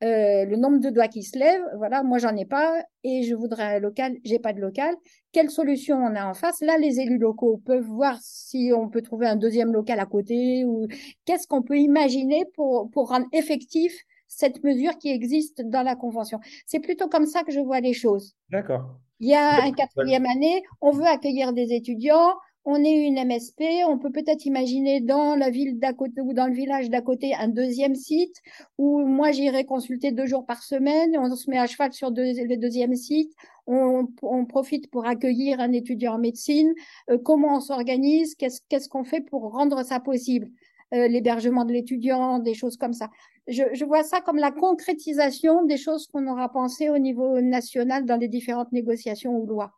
Euh, 0.04 0.46
le 0.46 0.56
nombre 0.58 0.80
de 0.80 0.90
doigts 0.90 1.08
qui 1.08 1.24
se 1.24 1.38
lèvent, 1.38 1.66
voilà, 1.78 2.04
moi 2.04 2.20
j'en 2.20 2.36
ai 2.36 2.46
pas 2.46 2.84
et 3.04 3.24
je 3.24 3.34
voudrais 3.34 3.78
un 3.78 3.80
local, 3.80 4.18
j'ai 4.24 4.38
pas 4.38 4.54
de 4.54 4.62
local. 4.62 4.96
Quelle 5.32 5.50
solution 5.50 5.98
on 5.98 6.16
a 6.16 6.26
en 6.26 6.34
face? 6.34 6.62
Là, 6.62 6.78
les 6.78 7.00
élus 7.00 7.18
locaux 7.18 7.62
peuvent 7.66 7.86
voir 7.86 8.20
si 8.22 8.72
on 8.76 8.90
peut 8.90 9.02
trouver 9.02 9.28
un 9.28 9.36
deuxième 9.36 9.74
local 9.74 10.00
à 10.00 10.06
côté 10.06 10.66
ou 10.66 10.88
qu'est-ce 11.26 11.48
qu'on 11.48 11.64
peut 11.64 11.78
imaginer 11.78 12.46
pour, 12.54 12.90
pour 12.92 13.10
rendre 13.10 13.26
effectif 13.34 13.94
cette 14.28 14.64
mesure 14.64 14.98
qui 14.98 15.10
existe 15.10 15.62
dans 15.64 15.84
la 15.84 15.96
convention? 15.96 16.40
C'est 16.66 16.80
plutôt 16.80 17.08
comme 17.08 17.26
ça 17.26 17.44
que 17.44 17.52
je 17.52 17.60
vois 17.60 17.80
les 17.80 17.94
choses. 17.94 18.36
D'accord. 18.50 19.00
Il 19.20 19.30
y 19.30 19.34
a 19.34 19.64
un 19.64 19.72
quatrième 19.72 20.28
année, 20.28 20.62
on 20.80 20.92
veut 20.92 21.08
accueillir 21.08 21.54
des 21.54 21.74
étudiants, 21.74 22.34
on 22.70 22.84
est 22.84 23.08
une 23.08 23.16
MSP, 23.16 23.64
on 23.88 23.98
peut 23.98 24.12
peut-être 24.12 24.46
imaginer 24.46 25.00
dans 25.00 25.38
la 25.38 25.50
ville 25.50 25.80
d'à 25.80 25.94
côté 25.94 26.20
ou 26.20 26.34
dans 26.34 26.48
le 26.48 26.54
village 26.54 26.90
d'à 26.90 27.00
côté 27.02 27.34
un 27.34 27.48
deuxième 27.48 27.96
site 27.96 28.42
où 28.78 29.06
moi 29.06 29.32
j'irai 29.32 29.64
consulter 29.64 30.12
deux 30.12 30.26
jours 30.26 30.46
par 30.46 30.62
semaine, 30.62 31.16
on 31.18 31.34
se 31.34 31.50
met 31.50 31.58
à 31.58 31.66
cheval 31.66 31.94
sur 31.94 32.10
le 32.10 32.56
deuxième 32.58 32.94
site, 32.94 33.32
on, 33.68 34.06
profite 34.50 34.92
pour 34.92 35.06
accueillir 35.08 35.62
un 35.62 35.72
étudiant 35.72 36.16
en 36.16 36.18
médecine, 36.18 36.74
euh, 37.10 37.18
comment 37.18 37.56
on 37.56 37.62
s'organise, 37.62 38.36
qu'est-ce 38.36 38.90
qu'on 38.90 39.06
fait 39.06 39.22
pour 39.22 39.50
rendre 39.54 39.86
ça 39.86 40.02
possible, 40.02 40.50
euh, 40.94 41.08
l'hébergement 41.08 41.64
de 41.64 41.72
l'étudiant, 41.72 42.40
des 42.40 42.54
choses 42.54 42.76
comme 42.76 42.94
ça. 42.94 43.10
Je 43.48 43.86
vois 43.86 44.04
ça 44.04 44.20
comme 44.20 44.40
la 44.40 44.52
concrétisation 44.52 45.64
des 45.64 45.78
choses 45.78 46.08
qu'on 46.08 46.28
aura 46.28 46.52
pensées 46.52 46.90
au 46.90 46.98
niveau 46.98 47.40
national 47.40 48.06
dans 48.06 48.18
les 48.18 48.28
différentes 48.28 48.74
négociations 48.74 49.38
ou 49.38 49.46
lois. 49.46 49.77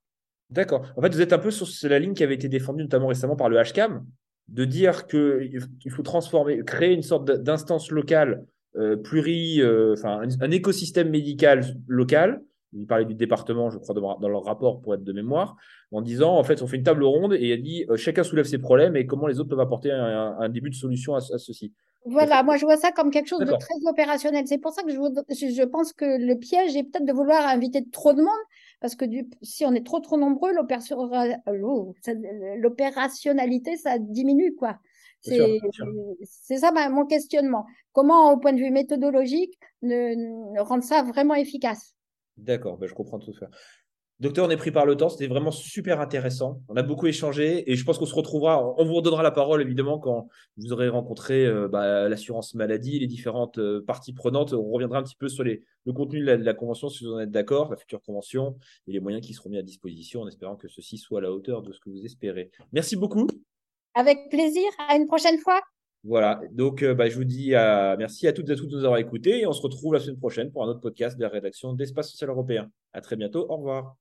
D'accord. 0.50 0.86
En 0.98 1.02
fait, 1.02 1.14
vous 1.14 1.22
êtes 1.22 1.34
un 1.34 1.38
peu 1.38 1.52
sur 1.52 1.90
la 1.90 2.00
ligne 2.00 2.14
qui 2.14 2.24
avait 2.24 2.36
été 2.36 2.48
défendue 2.48 2.84
notamment 2.84 3.08
récemment 3.08 3.36
par 3.36 3.50
le 3.50 3.58
HCAM, 3.62 4.06
de 4.48 4.66
dire 4.66 5.06
qu'il 5.06 5.92
faut 5.92 6.02
transformer, 6.02 6.64
créer 6.66 6.94
une 6.94 7.04
sorte 7.04 7.26
d'instance 7.26 7.92
locale 7.92 8.46
euh, 8.76 8.96
pluri, 8.96 9.62
euh, 9.62 9.94
enfin 9.98 10.22
un, 10.42 10.52
écosystème 10.52 11.10
médical 11.10 11.66
local. 11.88 12.42
Il 12.74 12.86
parlait 12.86 13.06
du 13.06 13.16
département, 13.16 13.72
je 13.72 13.80
crois, 13.80 13.96
dans 13.96 14.30
leur 14.30 14.44
rapport 14.44 14.80
pour 14.82 14.94
être 14.94 15.04
de 15.04 15.12
mémoire, 15.12 15.56
en 15.92 16.02
disant 16.02 16.36
en 16.36 16.44
fait, 16.44 16.62
on 16.62 16.68
fait 16.68 16.78
une 16.78 16.84
table 16.84 17.04
ronde 17.04 17.34
et 17.34 17.50
il 17.50 17.62
dit 17.64 17.86
euh, 17.90 17.98
chacun 17.98 18.24
soulève 18.24 18.46
ses 18.46 18.60
problèmes 18.60 18.96
et 18.96 19.08
comment 19.08 19.26
les 19.26 19.40
autres 19.40 19.50
peuvent 19.50 19.60
apporter 19.60 19.92
un, 19.92 20.50
début 20.50 20.70
de 20.70 20.76
solution 20.76 21.16
à, 21.16 21.20
ceci. 21.20 21.74
Voilà, 22.06 22.44
moi 22.44 22.58
je 22.58 22.66
vois 22.66 22.78
ça 22.78 22.92
comme 22.92 23.12
quelque 23.12 23.28
chose 23.28 23.40
de 23.40 23.46
très 23.46 23.76
opérationnel. 23.88 24.46
C'est 24.48 24.60
pour 24.60 24.72
ça 24.72 24.84
que 24.84 24.92
je, 24.92 24.96
je 24.96 25.64
pense 25.64 25.94
que 25.94 26.06
le 26.06 26.36
piège 26.36 26.76
est 26.76 26.84
peut-être 26.84 27.06
de 27.06 27.14
vouloir 27.14 27.48
inviter 27.48 27.84
trop 27.92 28.14
de 28.14 28.22
monde 28.22 28.30
parce 28.80 28.96
que 28.96 29.06
si 29.42 29.66
on 29.66 29.74
est 29.74 29.86
trop 29.86 30.00
trop 30.00 30.18
nombreux, 30.18 30.52
l'opérationnalité, 32.58 33.78
ça 33.78 34.00
diminue, 34.00 34.56
quoi. 34.56 34.80
C'est 35.22 36.58
ça 36.58 36.72
mon 36.90 37.06
questionnement. 37.06 37.66
Comment, 37.92 38.32
au 38.32 38.38
point 38.38 38.54
de 38.54 38.60
vue 38.60 38.72
méthodologique, 38.72 39.60
ne, 39.82 40.60
rendre 40.62 40.84
ça 40.84 41.04
vraiment 41.04 41.36
efficace? 41.36 41.94
D'accord, 42.38 42.78
ben 42.78 42.88
je 42.88 42.94
comprends 42.94 43.20
tout 43.20 43.34
ça. 43.34 43.50
Docteur, 44.20 44.46
on 44.46 44.50
est 44.50 44.58
pris 44.58 44.72
par 44.72 44.86
le 44.86 44.98
temps, 44.98 45.08
c'était 45.08 45.28
vraiment 45.28 45.52
super 45.52 46.02
intéressant. 46.02 46.62
On 46.68 46.76
a 46.76 46.84
beaucoup 46.84 47.08
échangé 47.08 47.72
et 47.72 47.78
je 47.78 47.86
pense 47.86 47.98
qu'on 47.98 48.06
se 48.06 48.14
retrouvera. 48.14 48.76
On 48.78 48.84
vous 48.84 48.96
redonnera 48.96 49.24
la 49.24 49.32
parole 49.32 49.62
évidemment 49.62 49.98
quand 49.98 50.28
vous 50.58 50.74
aurez 50.74 50.90
rencontré 50.90 51.46
euh, 51.46 51.70
bah, 51.70 52.10
l'assurance 52.10 52.54
maladie, 52.54 53.00
les 53.00 53.08
différentes 53.08 53.60
euh, 53.60 53.82
parties 53.82 54.12
prenantes. 54.12 54.52
On 54.52 54.72
reviendra 54.72 55.00
un 55.00 55.04
petit 55.04 55.16
peu 55.16 55.30
sur 55.30 55.46
les, 55.46 55.64
le 55.86 55.94
contenu 55.94 56.20
de 56.20 56.26
la, 56.26 56.54
convention 56.54 56.90
si 56.90 57.06
vous 57.06 57.14
en 57.14 57.20
êtes 57.20 57.32
d'accord, 57.32 57.72
la 57.72 57.78
future 57.78 58.02
convention 58.02 58.58
et 58.88 58.92
les 58.92 59.00
moyens 59.00 59.26
qui 59.26 59.34
seront 59.34 59.52
mis 59.52 59.58
à 59.58 59.62
disposition 59.62 60.24
en 60.24 60.28
espérant 60.28 60.58
que 60.58 60.68
ceci 60.68 60.98
soit 60.98 61.20
à 61.20 61.22
la 61.22 61.32
hauteur 61.32 61.62
de 61.62 61.72
ce 61.72 61.80
que 61.80 61.90
vous 61.90 62.04
espérez. 62.04 62.52
Merci 62.74 62.98
beaucoup. 62.98 63.26
Avec 63.94 64.30
plaisir. 64.30 64.66
À 64.90 64.98
une 64.98 65.08
prochaine 65.08 65.38
fois. 65.38 65.62
Voilà, 66.04 66.42
donc 66.52 66.84
euh, 66.84 66.94
bah, 66.94 67.08
je 67.08 67.16
vous 67.16 67.24
dis 67.24 67.52
merci 67.98 68.28
à 68.28 68.34
toutes 68.34 68.50
et 68.50 68.52
à 68.52 68.56
tous 68.58 68.68
de 68.68 68.76
nous 68.76 68.84
avoir 68.84 69.00
écoutés 69.00 69.40
et 69.40 69.48
on 69.48 69.54
se 69.54 69.62
retrouve 69.62 69.94
la 69.94 70.02
semaine 70.02 70.20
prochaine 70.20 70.52
pour 70.52 70.66
un 70.66 70.68
autre 70.68 70.82
podcast 70.82 71.18
de 71.18 71.24
la 71.24 71.30
rédaction 71.30 71.72
d'Espace 71.72 72.12
Social 72.12 72.30
Européen. 72.30 72.70
À 72.92 73.00
très 73.00 73.16
bientôt, 73.16 73.46
au 73.50 73.56
revoir. 73.56 73.96